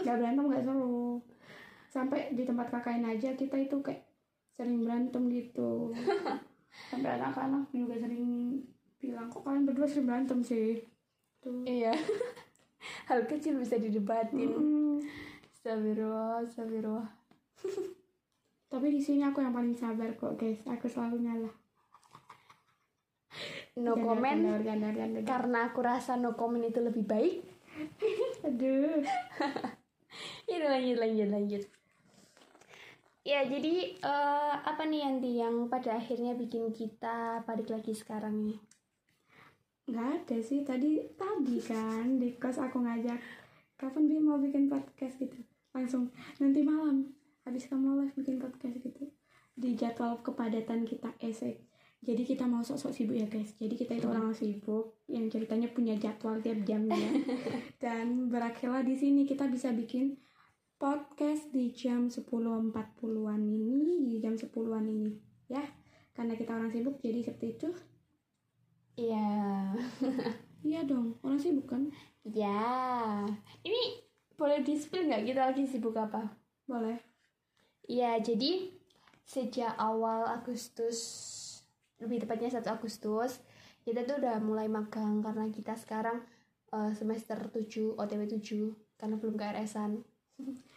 nggak 0.03 0.15
berantem 0.17 0.43
nggak 0.43 0.63
seru 0.63 1.23
sampai 1.89 2.31
di 2.37 2.45
tempat 2.45 2.69
KKN 2.69 3.17
aja 3.17 3.33
kita 3.33 3.57
itu 3.57 3.81
kayak 3.81 4.05
sering 4.53 4.85
berantem 4.85 5.25
gitu. 5.33 5.91
Sampai 6.93 7.17
anak-anak 7.17 7.73
juga 7.73 7.97
sering 7.97 8.55
bilang 9.01 9.25
kok 9.25 9.41
kalian 9.41 9.65
berdua 9.65 9.89
sering 9.89 10.05
berantem 10.05 10.39
sih? 10.45 10.85
Tuh 11.41 11.65
iya. 11.65 11.89
Hal 13.09 13.25
kecil 13.25 13.57
bisa 13.57 13.81
didebatin. 13.81 14.53
Mm-mm. 14.53 15.01
Astagfirullah, 15.49 16.45
astagfirullah. 16.45 17.09
tapi 18.71 18.87
di 18.93 19.01
sini 19.01 19.25
aku 19.25 19.41
yang 19.41 19.51
paling 19.51 19.73
sabar 19.73 20.13
kok 20.13 20.37
guys. 20.37 20.61
Aku 20.69 20.85
selalu 20.85 21.25
ngalah 21.25 21.55
No 23.79 23.95
comment 23.95 24.41
karena 25.23 25.71
aku 25.71 25.79
rasa 25.79 26.19
no 26.19 26.35
comment 26.35 26.65
itu 26.67 26.83
lebih 26.83 27.07
baik. 27.07 27.35
aduh. 28.43 28.99
Ini 30.49 30.65
lanjut, 30.67 30.97
lanjut, 30.99 31.27
lanjut. 31.31 31.63
Ya, 33.29 33.45
jadi 33.45 33.93
eh, 33.93 34.53
apa 34.57 34.89
nih 34.89 35.05
Yanti 35.05 35.37
yang 35.37 35.69
pada 35.69 36.01
akhirnya 36.01 36.33
bikin 36.33 36.73
kita 36.73 37.45
balik 37.45 37.69
lagi 37.69 37.93
sekarang 37.93 38.33
ini? 38.49 38.57
nggak 39.89 40.09
ada 40.21 40.37
sih 40.45 40.61
tadi 40.61 41.01
tadi 41.17 41.57
kan 41.65 42.21
di 42.21 42.37
kos 42.37 42.61
aku 42.61 42.77
ngajak 42.85 43.17
kapan 43.73 44.05
bi 44.05 44.17
mau 44.17 44.41
bikin 44.41 44.65
podcast? 44.65 45.21
gitu. 45.21 45.37
Langsung 45.77 46.09
nanti 46.41 46.65
malam 46.65 47.09
habis 47.45 47.69
kamu 47.69 48.01
live 48.01 48.13
bikin 48.17 48.41
podcast 48.41 48.81
gitu. 48.81 49.13
Di 49.53 49.77
jadwal 49.77 50.25
kepadatan 50.25 50.89
kita 50.89 51.13
esek 51.21 51.69
jadi 51.99 52.23
kita 52.23 52.47
mau 52.47 52.63
sok-sok 52.63 52.95
sibuk 52.95 53.15
ya 53.19 53.27
guys. 53.27 53.51
Jadi 53.59 53.75
kita 53.75 53.91
itu 53.99 54.07
orang 54.07 54.31
sibuk 54.31 55.03
yang 55.11 55.27
ceritanya 55.27 55.67
punya 55.67 55.99
jadwal 55.99 56.39
tiap 56.39 56.63
jamnya. 56.63 57.11
Dan 57.83 58.31
berakhirlah 58.31 58.87
di 58.87 58.95
sini 58.95 59.27
kita 59.27 59.51
bisa 59.51 59.75
bikin 59.75 60.15
podcast 60.79 61.51
di 61.51 61.75
jam 61.75 62.07
10.40-an 62.07 63.41
ini 63.43 64.07
di 64.07 64.15
jam 64.23 64.39
10-an 64.39 64.87
ini 64.87 65.11
ya 65.51 65.61
karena 66.15 66.39
kita 66.39 66.55
orang 66.55 66.71
sibuk 66.71 67.03
jadi 67.03 67.19
seperti 67.21 67.47
itu 67.59 67.69
Iya. 68.99 69.71
iya 70.67 70.83
dong 70.83 71.19
orang 71.23 71.39
sibuk 71.39 71.67
kan 71.71 71.87
Ya. 72.27 73.23
Ini 73.63 73.81
boleh 74.35 74.61
di-spill 74.61 75.07
nggak 75.07 75.25
kita 75.25 75.41
lagi 75.51 75.63
sibuk 75.65 75.95
apa? 75.95 76.35
boleh 76.69 77.01
Ya, 77.89 78.21
jadi 78.21 78.69
sejak 79.25 79.73
awal 79.81 80.29
Agustus, 80.29 80.99
lebih 81.97 82.21
tepatnya 82.21 82.53
1 82.53 82.69
Agustus, 82.69 83.41
kita 83.81 84.05
tuh 84.05 84.21
udah 84.21 84.37
mulai 84.37 84.69
magang 84.69 85.25
karena 85.25 85.49
kita 85.49 85.73
sekarang 85.73 86.21
eh, 86.69 86.93
semester 86.93 87.49
7, 87.49 87.97
OTW 87.97 88.21
7, 88.29 88.77
karena 89.01 89.15
belum 89.17 89.35
KRS-an. 89.41 90.05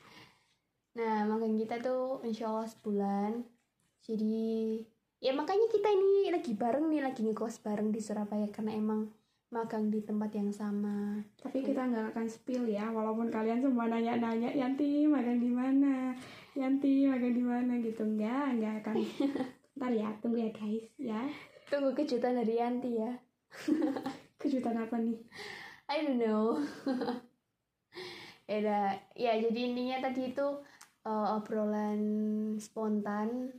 Nah, 0.92 1.25
magang 1.25 1.56
kita 1.56 1.80
tuh 1.80 2.20
insya 2.26 2.52
Allah 2.52 2.68
sebulan. 2.68 3.32
Jadi, 4.04 4.82
ya 5.22 5.32
makanya 5.32 5.66
kita 5.72 5.88
ini 5.88 6.28
lagi 6.28 6.52
bareng 6.52 6.90
nih, 6.92 7.00
lagi 7.00 7.25
ngekos 7.25 7.62
bareng 7.64 7.88
di 7.94 8.00
Surabaya 8.02 8.50
karena 8.52 8.76
emang 8.76 9.08
magang 9.52 9.92
di 9.92 10.00
tempat 10.00 10.32
yang 10.32 10.49
sama. 10.49 11.20
tapi 11.37 11.61
kita 11.61 11.84
nggak 11.84 12.16
akan 12.16 12.25
spill 12.25 12.64
ya 12.64 12.88
walaupun 12.88 13.28
kalian 13.28 13.61
semua 13.61 13.84
nanya-nanya 13.84 14.49
Yanti 14.56 15.04
magang 15.04 15.44
di 15.44 15.52
mana 15.52 16.16
Yanti 16.56 17.04
magang 17.04 17.37
di 17.37 17.44
mana 17.44 17.76
gitu 17.84 18.00
nggak 18.00 18.56
nggak 18.56 18.75
akan 18.80 18.96
ntar 19.76 19.92
ya 19.92 20.08
tunggu 20.25 20.40
ya 20.40 20.50
guys 20.56 20.88
ya 20.96 21.20
Tunggu 21.68 21.92
kejutan 21.92 22.32
dari 22.40 22.56
Yanti 22.56 22.96
ya. 22.96 23.12
kejutan 24.40 24.80
apa 24.80 24.96
nih 24.96 25.20
I 25.92 26.00
don't 26.08 26.16
know. 26.16 26.56
ya 28.48 28.96
ya 29.12 29.33
jadi 29.37 29.59
intinya 29.68 30.00
tadi 30.00 30.33
itu 30.33 30.46
eh, 31.06 31.28
obrolan 31.36 32.00
spontan 32.58 33.52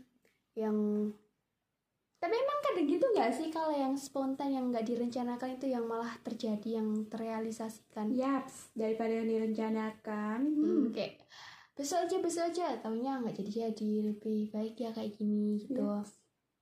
yang 0.54 0.78
tapi 2.24 2.40
emang 2.40 2.60
kadang 2.64 2.88
gitu 2.88 3.06
nggak 3.12 3.36
sih 3.36 3.52
kalau 3.52 3.76
yang 3.76 4.00
spontan 4.00 4.56
yang 4.56 4.72
nggak 4.72 4.88
direncanakan 4.88 5.60
itu 5.60 5.68
yang 5.68 5.84
malah 5.84 6.16
terjadi 6.24 6.80
yang 6.80 7.04
terrealisasikan 7.12 8.16
yaps 8.16 8.72
daripada 8.72 9.12
yang 9.12 9.28
direncanakan 9.28 10.40
Hmm, 10.56 10.88
hmm. 10.88 10.96
kayak 10.96 11.20
besok 11.76 12.08
aja 12.08 12.16
besok 12.24 12.44
aja 12.54 12.80
taunya 12.80 13.20
nggak 13.20 13.36
jadi 13.44 13.52
jadi 13.68 13.92
lebih 14.14 14.56
baik 14.56 14.76
ya 14.80 14.96
kayak 14.96 15.12
gini 15.20 15.68
gitu 15.68 15.84
Yaps. 15.84 16.16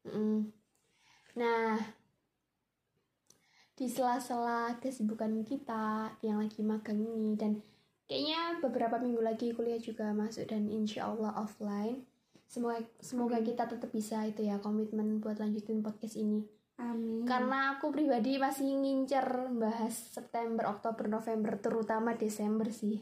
Mm. 0.07 0.49
Nah, 1.37 1.79
di 3.77 3.85
sela-sela 3.87 4.75
kesibukan 4.83 5.45
kita 5.47 6.17
yang 6.25 6.43
lagi 6.43 6.59
magang 6.65 6.99
ini 6.99 7.37
dan 7.39 7.61
kayaknya 8.11 8.59
beberapa 8.59 8.99
minggu 8.99 9.23
lagi 9.23 9.55
kuliah 9.55 9.79
juga 9.79 10.11
masuk 10.11 10.43
dan 10.51 10.67
insya 10.67 11.07
Allah 11.07 11.31
offline. 11.39 12.03
Semoga 12.43 12.83
semoga 12.99 13.39
Amin. 13.39 13.47
kita 13.47 13.63
tetap 13.71 13.87
bisa 13.95 14.27
itu 14.27 14.43
ya 14.43 14.59
komitmen 14.59 15.23
buat 15.23 15.39
lanjutin 15.39 15.79
podcast 15.79 16.19
ini. 16.19 16.43
amin 16.75 17.23
Karena 17.23 17.79
aku 17.79 17.95
pribadi 17.95 18.35
masih 18.35 18.75
ngincer 18.75 19.55
bahas 19.55 19.95
September, 19.95 20.67
Oktober, 20.75 21.07
November, 21.07 21.55
terutama 21.55 22.19
Desember 22.19 22.67
sih. 22.67 22.99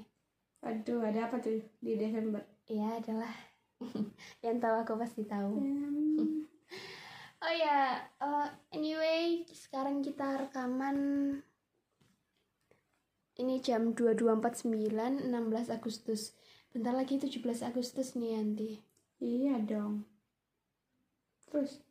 aduh 0.62 1.02
ada 1.02 1.32
apa 1.32 1.40
tuh 1.42 1.58
di 1.80 1.96
Desember 1.98 2.44
Ya 2.70 3.02
adalah 3.02 3.34
yang 4.46 4.62
tahu 4.62 4.86
aku 4.86 4.94
pasti 5.02 5.26
tahu. 5.26 5.58
Hmm. 5.58 6.46
Oh 7.40 7.56
ya, 7.56 8.04
eh, 8.20 8.48
anyway, 8.76 9.48
sekarang 9.48 10.04
kita 10.04 10.44
rekaman 10.44 11.00
ini 13.40 13.60
jam 13.60 13.92
22.49, 13.92 14.68
16 15.26 15.32
Agustus. 15.72 16.36
Bentar 16.70 16.94
lagi 16.94 17.18
17 17.18 17.42
Agustus 17.64 18.14
nih 18.14 18.36
Yanti. 18.36 18.72
iya 19.20 19.58
dong 19.60 20.06
terus 21.50 21.82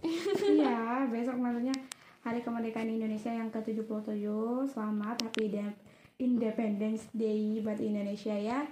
iya 0.48 1.04
besok 1.06 1.36
maksudnya 1.36 1.76
hari 2.24 2.40
kemerdekaan 2.40 2.88
Indonesia 2.88 3.28
yang 3.28 3.52
ke-77 3.52 4.24
selamat 4.66 5.16
happy 5.22 5.46
Inde- 5.46 5.78
Independence 6.16 7.06
Day 7.12 7.60
buat 7.60 7.76
Indonesia 7.76 8.32
ya 8.32 8.64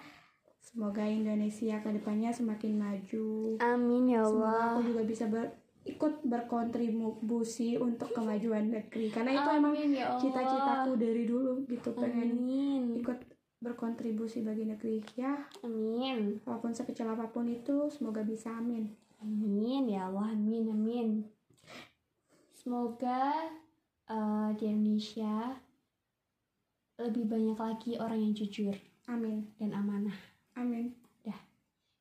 semoga 0.59 1.05
Indonesia 1.05 1.77
ke 1.79 1.93
depannya 1.93 2.33
semakin 2.33 2.73
maju 2.75 3.29
Amin 3.61 4.11
ya 4.11 4.25
semoga 4.25 4.49
Allah. 4.49 4.67
aku 4.73 4.81
juga 4.89 5.03
bisa 5.05 5.29
ber- 5.29 5.60
ikut 5.81 6.21
berkontribusi 6.29 7.81
untuk 7.81 8.13
kemajuan 8.13 8.69
negeri 8.69 9.09
karena 9.09 9.33
itu 9.41 9.49
emang 9.49 9.73
Amin 9.73 9.91
ya 9.97 10.13
Allah. 10.13 10.21
cita-citaku 10.21 10.91
dari 11.01 11.25
dulu 11.25 11.65
gitu 11.65 11.97
pengen 11.97 12.37
Amin. 12.37 12.83
ikut 13.01 13.19
berkontribusi 13.61 14.45
bagi 14.45 14.69
negeri 14.69 15.01
ya 15.17 15.41
Amin. 15.65 16.41
walaupun 16.45 16.77
sekecil 16.77 17.09
apa 17.09 17.33
pun 17.33 17.49
itu 17.49 17.89
semoga 17.89 18.21
bisa 18.21 18.53
amin 18.53 18.93
Amin 19.21 19.85
ya 19.85 20.09
Allah. 20.09 20.33
Amin 20.33 20.65
amin. 20.73 21.09
Semoga 22.57 23.53
eh, 24.09 24.49
di 24.57 24.65
Indonesia 24.65 25.61
lebih 26.97 27.29
banyak 27.29 27.57
lagi 27.57 27.93
orang 28.01 28.21
yang 28.21 28.33
jujur 28.33 28.77
amin 29.09 29.49
dan 29.61 29.73
amanah. 29.77 30.17
amin 30.57 30.93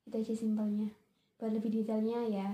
itu 0.09 0.15
aja 0.17 0.33
simpelnya 0.33 0.89
buat 1.37 1.53
lebih 1.53 1.69
detailnya 1.69 2.25
ya 2.25 2.49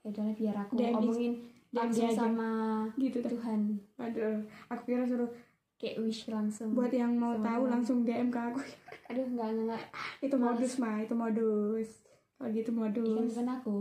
ya 0.00 0.08
udahlah 0.08 0.32
biar 0.32 0.56
aku 0.58 0.72
Dan 0.74 0.84
di- 0.86 0.96
omongin 0.96 1.32
dan 1.70 1.86
langsung 1.86 2.10
sama 2.10 2.50
gitu 2.96 3.16
dah 3.18 3.30
Tuhan. 3.30 3.60
Aduh 3.96 4.36
aku 4.66 4.82
kira 4.84 5.04
suruh 5.04 5.30
kayak 5.76 5.96
wish 5.98 6.26
langsung. 6.26 6.72
buat 6.72 6.90
yang 6.90 7.14
mau 7.14 7.36
tahu 7.36 7.62
langsung 7.66 8.02
DM 8.02 8.28
ke 8.28 8.40
aku. 8.40 8.60
Aduh 9.06 9.26
enggak 9.26 9.48
enggak 9.54 9.82
itu 10.18 10.34
Males. 10.34 10.44
modus 10.50 10.72
mah 10.76 10.96
itu 10.98 11.14
modus. 11.14 11.88
Kalau 12.34 12.50
gitu 12.50 12.70
modus. 12.70 13.30
Bukan 13.30 13.48
aku. 13.50 13.76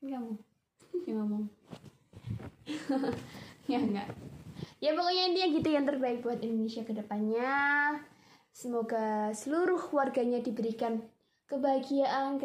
Ini 0.00 0.10
kamu. 0.12 0.32
Yang 1.04 1.16
ngomong. 1.18 1.44
Ya 3.64 3.80
enggak. 3.80 4.08
Ya 4.76 4.92
pokoknya 4.92 5.22
intinya 5.26 5.48
gitu 5.50 5.68
yang 5.70 5.84
terbaik 5.84 6.20
buat 6.20 6.36
Indonesia 6.38 6.84
ke 6.84 6.92
depannya 6.92 7.52
semoga 8.50 9.32
seluruh 9.32 9.80
warganya 9.90 10.38
diberikan 10.38 11.00
kebahagiaan 11.46 12.36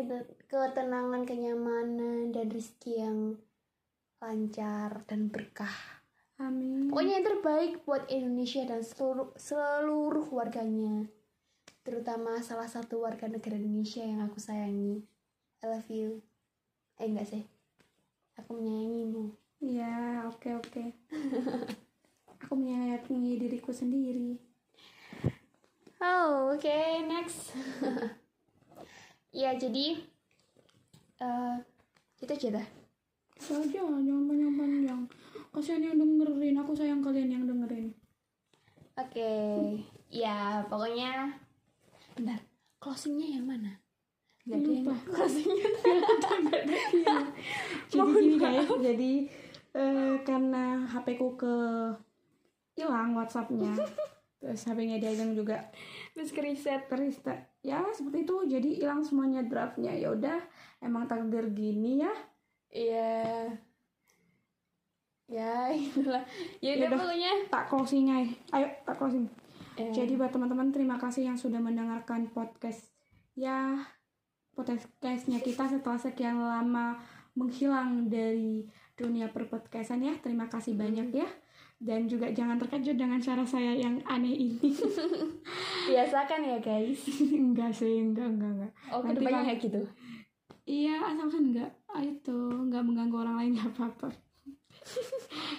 ketenangan 0.50 1.30
kenyamanan 1.30 2.34
dan 2.34 2.50
rezeki 2.50 2.94
yang 3.06 3.20
lancar 4.18 5.06
dan 5.06 5.30
berkah 5.30 6.02
amin 6.42 6.90
Pokoknya 6.90 7.22
yang 7.22 7.28
terbaik 7.30 7.86
buat 7.86 8.10
Indonesia 8.10 8.66
dan 8.66 8.82
seluruh 8.82 9.30
seluruh 9.38 10.26
warganya. 10.34 11.06
Terutama 11.86 12.42
salah 12.42 12.66
satu 12.66 13.06
warga 13.06 13.30
negara 13.30 13.56
Indonesia 13.56 14.02
yang 14.02 14.26
aku 14.26 14.42
sayangi. 14.42 15.06
I 15.62 15.66
love 15.70 15.88
you. 15.94 16.26
Eh 16.98 17.06
enggak 17.06 17.30
sih. 17.30 17.44
Aku 18.42 18.58
menyayangimu. 18.58 19.38
ya 19.60 20.24
oke 20.24 20.56
oke 20.56 20.84
aku 22.40 22.52
menyayangi 22.56 23.36
diriku 23.36 23.76
sendiri 23.76 24.40
Oh, 26.00 26.56
oke, 26.56 26.80
next. 27.12 27.52
ya, 29.36 29.52
jadi 29.60 30.00
aja 32.40 32.56
dah. 32.56 32.68
saja 33.36 33.84
jangan 33.84 34.24
panjang 34.26 34.54
panjang 34.54 35.02
kasihan 35.50 35.82
yang 35.82 35.96
dengerin 35.96 36.56
aku 36.56 36.72
sayang 36.72 37.00
kalian 37.00 37.28
yang 37.30 37.44
dengerin 37.44 37.92
Oke, 38.96 39.32
ya 40.10 40.60
pokoknya 40.66 41.32
bentar 42.14 42.36
closingnya 42.78 43.28
yang 43.34 43.48
mana? 43.48 43.72
Yang 44.44 44.84
Lupa. 44.84 44.96
closingnya. 45.06 45.68
Iya. 46.92 47.16
jadi 47.90 48.12
gini 48.14 48.36
guys 48.38 48.68
jadi 48.78 49.12
eh, 49.74 50.16
karena 50.22 50.84
HP 50.86 51.16
ku 51.16 51.36
ke 51.36 51.56
hilang 52.74 53.12
WhatsAppnya 53.14 53.72
terus 54.40 54.64
HP-nya 54.64 54.98
dia 54.98 55.12
hilang 55.12 55.32
juga 55.32 55.68
Terus 56.12 56.32
ke 56.32 56.40
riset. 56.42 56.88
terus 56.88 57.20
ta- 57.20 57.48
ya 57.60 57.84
seperti 57.90 58.24
itu 58.24 58.36
jadi 58.50 58.70
hilang 58.78 59.00
semuanya 59.00 59.44
draftnya 59.44 59.92
ya 59.92 60.12
udah 60.12 60.40
emang 60.80 61.04
takdir 61.06 61.48
gini 61.50 62.00
ya 62.00 62.12
Iya. 62.70 63.50
Ya 65.30 65.70
itulah. 65.76 66.24
Ya 66.62 66.78
udah 66.78 66.90
Yaudah. 66.90 66.98
pokoknya. 66.98 67.32
tak 67.50 67.64
closing 67.70 68.06
aja 68.10 68.34
ayo 68.58 68.68
tak 68.86 68.98
closing 68.98 69.26
Eh, 69.80 69.96
jadi 69.96 70.20
buat 70.20 70.28
teman-teman 70.28 70.76
terima 70.76 71.00
kasih 71.00 71.32
yang 71.32 71.40
sudah 71.40 71.64
mendengarkan 71.64 72.28
podcast 72.36 72.92
ya 73.32 73.80
podcastnya 74.52 75.40
kita 75.40 75.72
setelah 75.72 75.96
sekian 75.96 76.36
lama 76.36 77.00
menghilang 77.32 78.12
dari 78.12 78.68
dunia 79.00 79.32
perpodcastan 79.32 80.04
ya 80.04 80.20
terima 80.20 80.52
kasih 80.52 80.76
banyak 80.76 81.16
ya 81.16 81.30
dan 81.80 82.12
juga 82.12 82.28
jangan 82.28 82.60
terkejut 82.60 83.00
dengan 83.00 83.24
cara 83.24 83.48
saya 83.48 83.72
yang 83.72 84.04
aneh 84.04 84.36
ini 84.52 84.60
biasakan 85.88 86.44
ya 86.44 86.58
guys. 86.60 87.00
enggak 87.48 87.72
sih 87.72 88.04
enggak 88.04 88.36
enggak 88.36 88.52
enggak 88.60 88.72
Oh 88.92 89.00
Nanti 89.00 89.16
ke 89.16 89.20
depannya 89.24 89.44
kayak 89.48 89.60
gitu. 89.64 89.82
Iya 90.70 91.02
asalkan 91.02 91.50
enggak 91.50 91.72
ah, 91.90 92.06
itu 92.06 92.38
enggak 92.54 92.86
mengganggu 92.86 93.18
orang 93.18 93.36
lain 93.42 93.52
nggak 93.58 93.74
apa-apa. 93.74 94.10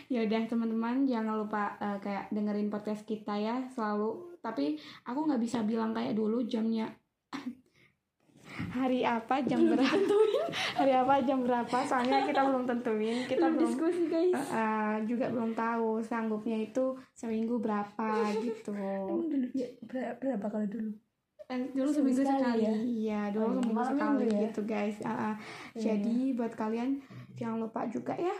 Ya 0.07 0.23
udah 0.27 0.43
teman-teman 0.47 1.03
jangan 1.05 1.35
lupa 1.39 1.75
eh, 1.79 1.99
kayak 1.99 2.31
dengerin 2.31 2.71
podcast 2.71 3.03
kita 3.03 3.35
ya 3.35 3.67
selalu. 3.75 4.39
Tapi 4.39 4.79
aku 5.03 5.27
nggak 5.27 5.43
bisa 5.43 5.67
bilang 5.67 5.91
kayak 5.91 6.15
dulu 6.15 6.47
jamnya 6.47 6.87
hari 8.79 9.03
apa 9.03 9.43
jam 9.43 9.67
berapa. 9.67 9.99
hari 10.79 10.93
apa 10.95 11.15
jam 11.23 11.43
berapa 11.43 11.77
soalnya 11.85 12.27
kita 12.27 12.41
belum 12.47 12.65
tentuin. 12.67 13.19
Kita 13.27 13.47
belum 13.51 13.61
diskusi 13.61 14.03
guys. 14.07 14.35
eh, 14.35 14.47
eh, 14.55 14.95
juga 15.07 15.27
belum 15.31 15.53
tahu 15.53 16.03
sanggupnya 16.03 16.59
itu 16.59 16.95
seminggu 17.13 17.59
berapa 17.59 18.09
gitu. 18.47 18.75
Ya, 19.55 19.69
ber- 19.85 20.17
berapa 20.19 20.47
kalau 20.47 20.67
dulu? 20.71 20.91
Eh, 21.51 21.67
dulu 21.75 21.91
Seminggu 21.91 22.15
seminggu 22.15 22.23
sekali 22.23 22.39
sekali, 22.39 22.63
ya? 22.63 22.75
iya 22.79 23.21
dulu 23.35 23.43
Oh 23.43 23.55
iya, 23.59 23.59
seminggu 23.59 23.83
sekali 23.91 24.27
ya? 24.31 24.41
gitu 24.47 24.61
guys 24.63 24.97
ah. 25.03 25.35
Iya. 25.75 25.83
jadi 25.83 26.17
buat 26.39 26.53
kalian 26.55 26.91
jangan 27.35 27.59
lupa 27.59 27.91
juga 27.91 28.15
ya 28.15 28.37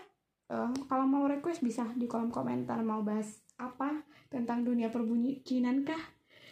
eh, 0.49 0.71
kalau 0.87 1.05
mau 1.11 1.27
request 1.27 1.59
bisa 1.61 1.91
di 1.99 2.07
kolom 2.07 2.31
komentar 2.31 2.79
mau 2.81 3.03
bahas 3.03 3.43
apa 3.59 4.07
tentang 4.31 4.63
dunia 4.63 4.89
perbucinan 4.89 5.83
kah 5.83 5.99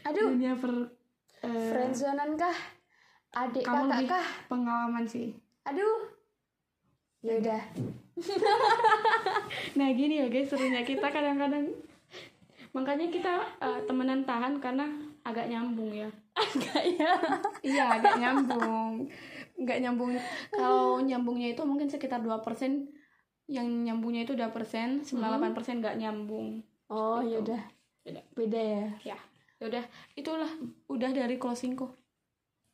Aduh, 0.05 0.35
dunia 0.35 0.59
per 0.59 0.99
eh, 1.47 1.71
friendzonan 1.71 2.35
kah? 2.35 2.59
Adik 3.39 3.63
kamu 3.63 3.87
kakak 3.87 4.19
kah? 4.19 4.27
pengalaman 4.51 5.07
sih 5.07 5.39
Aduh. 5.63 6.11
Ya 7.21 7.39
udah. 7.39 7.63
nah 9.79 9.89
gini 9.91 10.19
ya 10.19 10.27
guys 10.27 10.51
serunya 10.51 10.83
kita 10.83 11.07
kadang-kadang 11.07 11.71
makanya 12.75 13.07
kita 13.07 13.33
eh, 13.59 13.81
temenan 13.87 14.27
tahan 14.27 14.59
karena 14.59 14.87
agak 15.29 15.47
nyambung 15.47 15.93
ya 15.93 16.09
Enggak 16.35 16.83
ya. 16.95 17.13
iya 17.61 17.85
agak 17.93 18.17
nyambung 18.17 19.05
nggak 19.59 19.79
nyambung 19.81 20.15
kalau 20.51 20.99
nyambungnya 21.01 21.53
itu 21.53 21.63
mungkin 21.63 21.87
sekitar 21.87 22.23
2% 22.23 22.41
yang 23.49 23.67
nyambungnya 23.83 24.23
itu 24.23 24.33
2% 24.33 25.05
98% 25.05 25.13
nggak 25.81 25.99
nyambung 25.99 26.63
Oh, 26.89 27.21
ya 27.21 27.37
udah. 27.39 27.61
Beda. 28.01 28.25
Beda 28.33 28.57
ya. 28.57 28.87
ya 29.05 29.19
ya 29.59 29.65
udah 29.67 29.85
itulah 30.15 30.49
udah 30.87 31.11
dari 31.11 31.37
closingku 31.37 31.85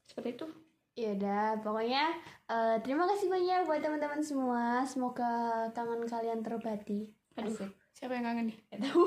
seperti 0.04 0.36
itu 0.36 0.46
Ya 0.94 1.10
udah, 1.10 1.58
pokoknya 1.58 2.06
eh, 2.46 2.76
terima 2.78 3.02
kasih 3.04 3.26
banyak 3.26 3.66
buat 3.66 3.82
teman-teman 3.82 4.22
semua. 4.22 4.86
Semoga 4.86 5.26
kangen 5.74 6.06
kalian 6.06 6.38
terobati. 6.38 7.10
aduh 7.34 7.50
Asik. 7.50 7.66
siapa 7.90 8.14
yang 8.14 8.22
kangen 8.24 8.46
nih 8.46 8.58
Gak 8.70 8.86
tahu. 8.86 9.02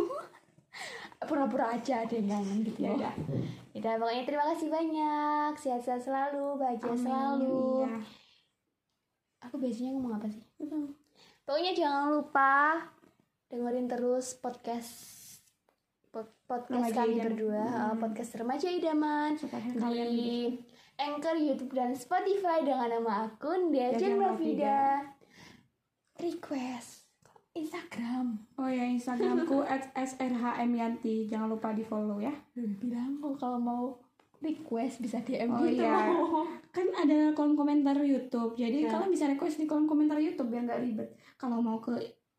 Pura-pura 1.20 1.74
aja 1.74 2.06
ada 2.06 2.14
yang 2.14 2.30
kangen 2.30 2.62
gitu. 2.62 2.80
ya 2.80 2.94
udah 2.94 3.14
Ya 3.74 3.78
udah, 3.80 3.94
pokoknya 3.98 4.24
terima 4.24 4.46
kasih 4.48 4.68
banyak. 4.68 5.52
Sehat-sehat 5.56 6.02
selalu, 6.04 6.46
bahagia 6.56 6.88
Amin. 6.88 7.02
selalu. 7.02 7.62
Iya. 7.80 7.98
Aku 9.40 9.56
biasanya 9.56 9.92
ngomong 9.92 10.14
apa 10.16 10.28
sih? 10.28 10.44
Tahu. 10.60 10.86
Pokoknya 11.44 11.72
jangan 11.72 12.04
lupa 12.12 12.54
dengerin 13.48 13.88
terus 13.88 14.36
podcast 14.36 14.92
pod- 16.10 16.36
podcast 16.44 16.74
Remaja 16.84 16.98
kami 16.98 17.14
Idaman. 17.14 17.26
berdua, 17.26 17.64
Hmm. 17.64 17.80
uh, 17.80 17.96
podcast 17.98 18.32
remaja 18.36 18.68
idaman 18.68 19.30
supaya 19.34 19.68
kalian 19.72 20.10
di 20.12 20.34
Anchor, 20.98 21.36
YouTube 21.36 21.72
dan 21.72 21.94
Spotify 21.94 22.62
dengan 22.62 22.90
nama 22.92 23.26
akun 23.26 23.70
Diajeng 23.70 24.18
Novida. 24.18 25.06
Request 26.18 27.07
Instagram. 27.58 28.26
oh 28.56 28.66
ya 28.66 28.86
instagramku 28.86 29.66
@srhmyanti 29.94 31.16
jangan 31.32 31.50
lupa 31.50 31.72
di 31.72 31.82
follow 31.82 32.18
ya 32.18 32.34
Bilang 32.54 33.18
oh, 33.20 33.34
kalau 33.34 33.58
mau 33.58 33.84
request 34.38 35.02
bisa 35.02 35.18
DM 35.20 35.50
Oh, 35.50 35.62
gitu. 35.62 35.82
iya. 35.82 36.14
kan 36.76 36.88
ada 36.96 37.34
kolom 37.34 37.54
komentar 37.54 37.98
YouTube 37.98 38.54
jadi 38.54 38.86
Ya. 38.86 38.90
kalian 38.90 39.10
bisa 39.10 39.26
request 39.26 39.58
di 39.58 39.66
kolom 39.66 39.86
komentar 39.86 40.16
YouTube 40.16 40.48
biar 40.48 40.64
nggak 40.64 40.82
ribet 40.82 41.10
kalau 41.36 41.58
mau 41.58 41.78
ke 41.78 41.98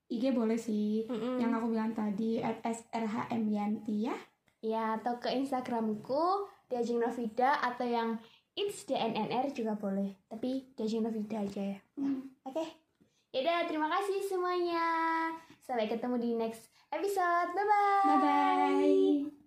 IG 0.09 0.31
boleh 0.31 0.57
sih 0.57 1.05
Mm-mm. 1.05 1.37
yang 1.37 1.51
aku 1.51 1.69
bilang 1.69 1.93
tadi 1.93 2.39
@srhmyanti 2.63 3.97
ya 4.05 4.17
Ya, 4.59 4.99
atau 4.99 5.23
ke 5.23 5.31
Instagramku 5.31 6.19
Diajeng 6.67 6.99
Novida 6.99 7.63
atau 7.63 7.87
yang 7.87 8.19
It's 8.53 8.83
DNNR 8.83 9.55
juga 9.55 9.79
boleh. 9.79 10.19
Tapi 10.27 10.75
Diajeng 10.75 11.07
Novida 11.07 11.39
aja 11.39 11.63
ya. 11.63 11.79
Oke. 12.43 12.67
Yaudah, 13.33 13.69
terima 13.69 13.89
kasih 13.93 14.25
semuanya. 14.25 14.87
Sampai 15.61 15.85
ketemu 15.85 16.17
di 16.17 16.31
next 16.33 16.73
episode. 16.89 17.53
Bye-bye. 17.53 18.05
bye 18.09 18.19
bye 18.25 19.38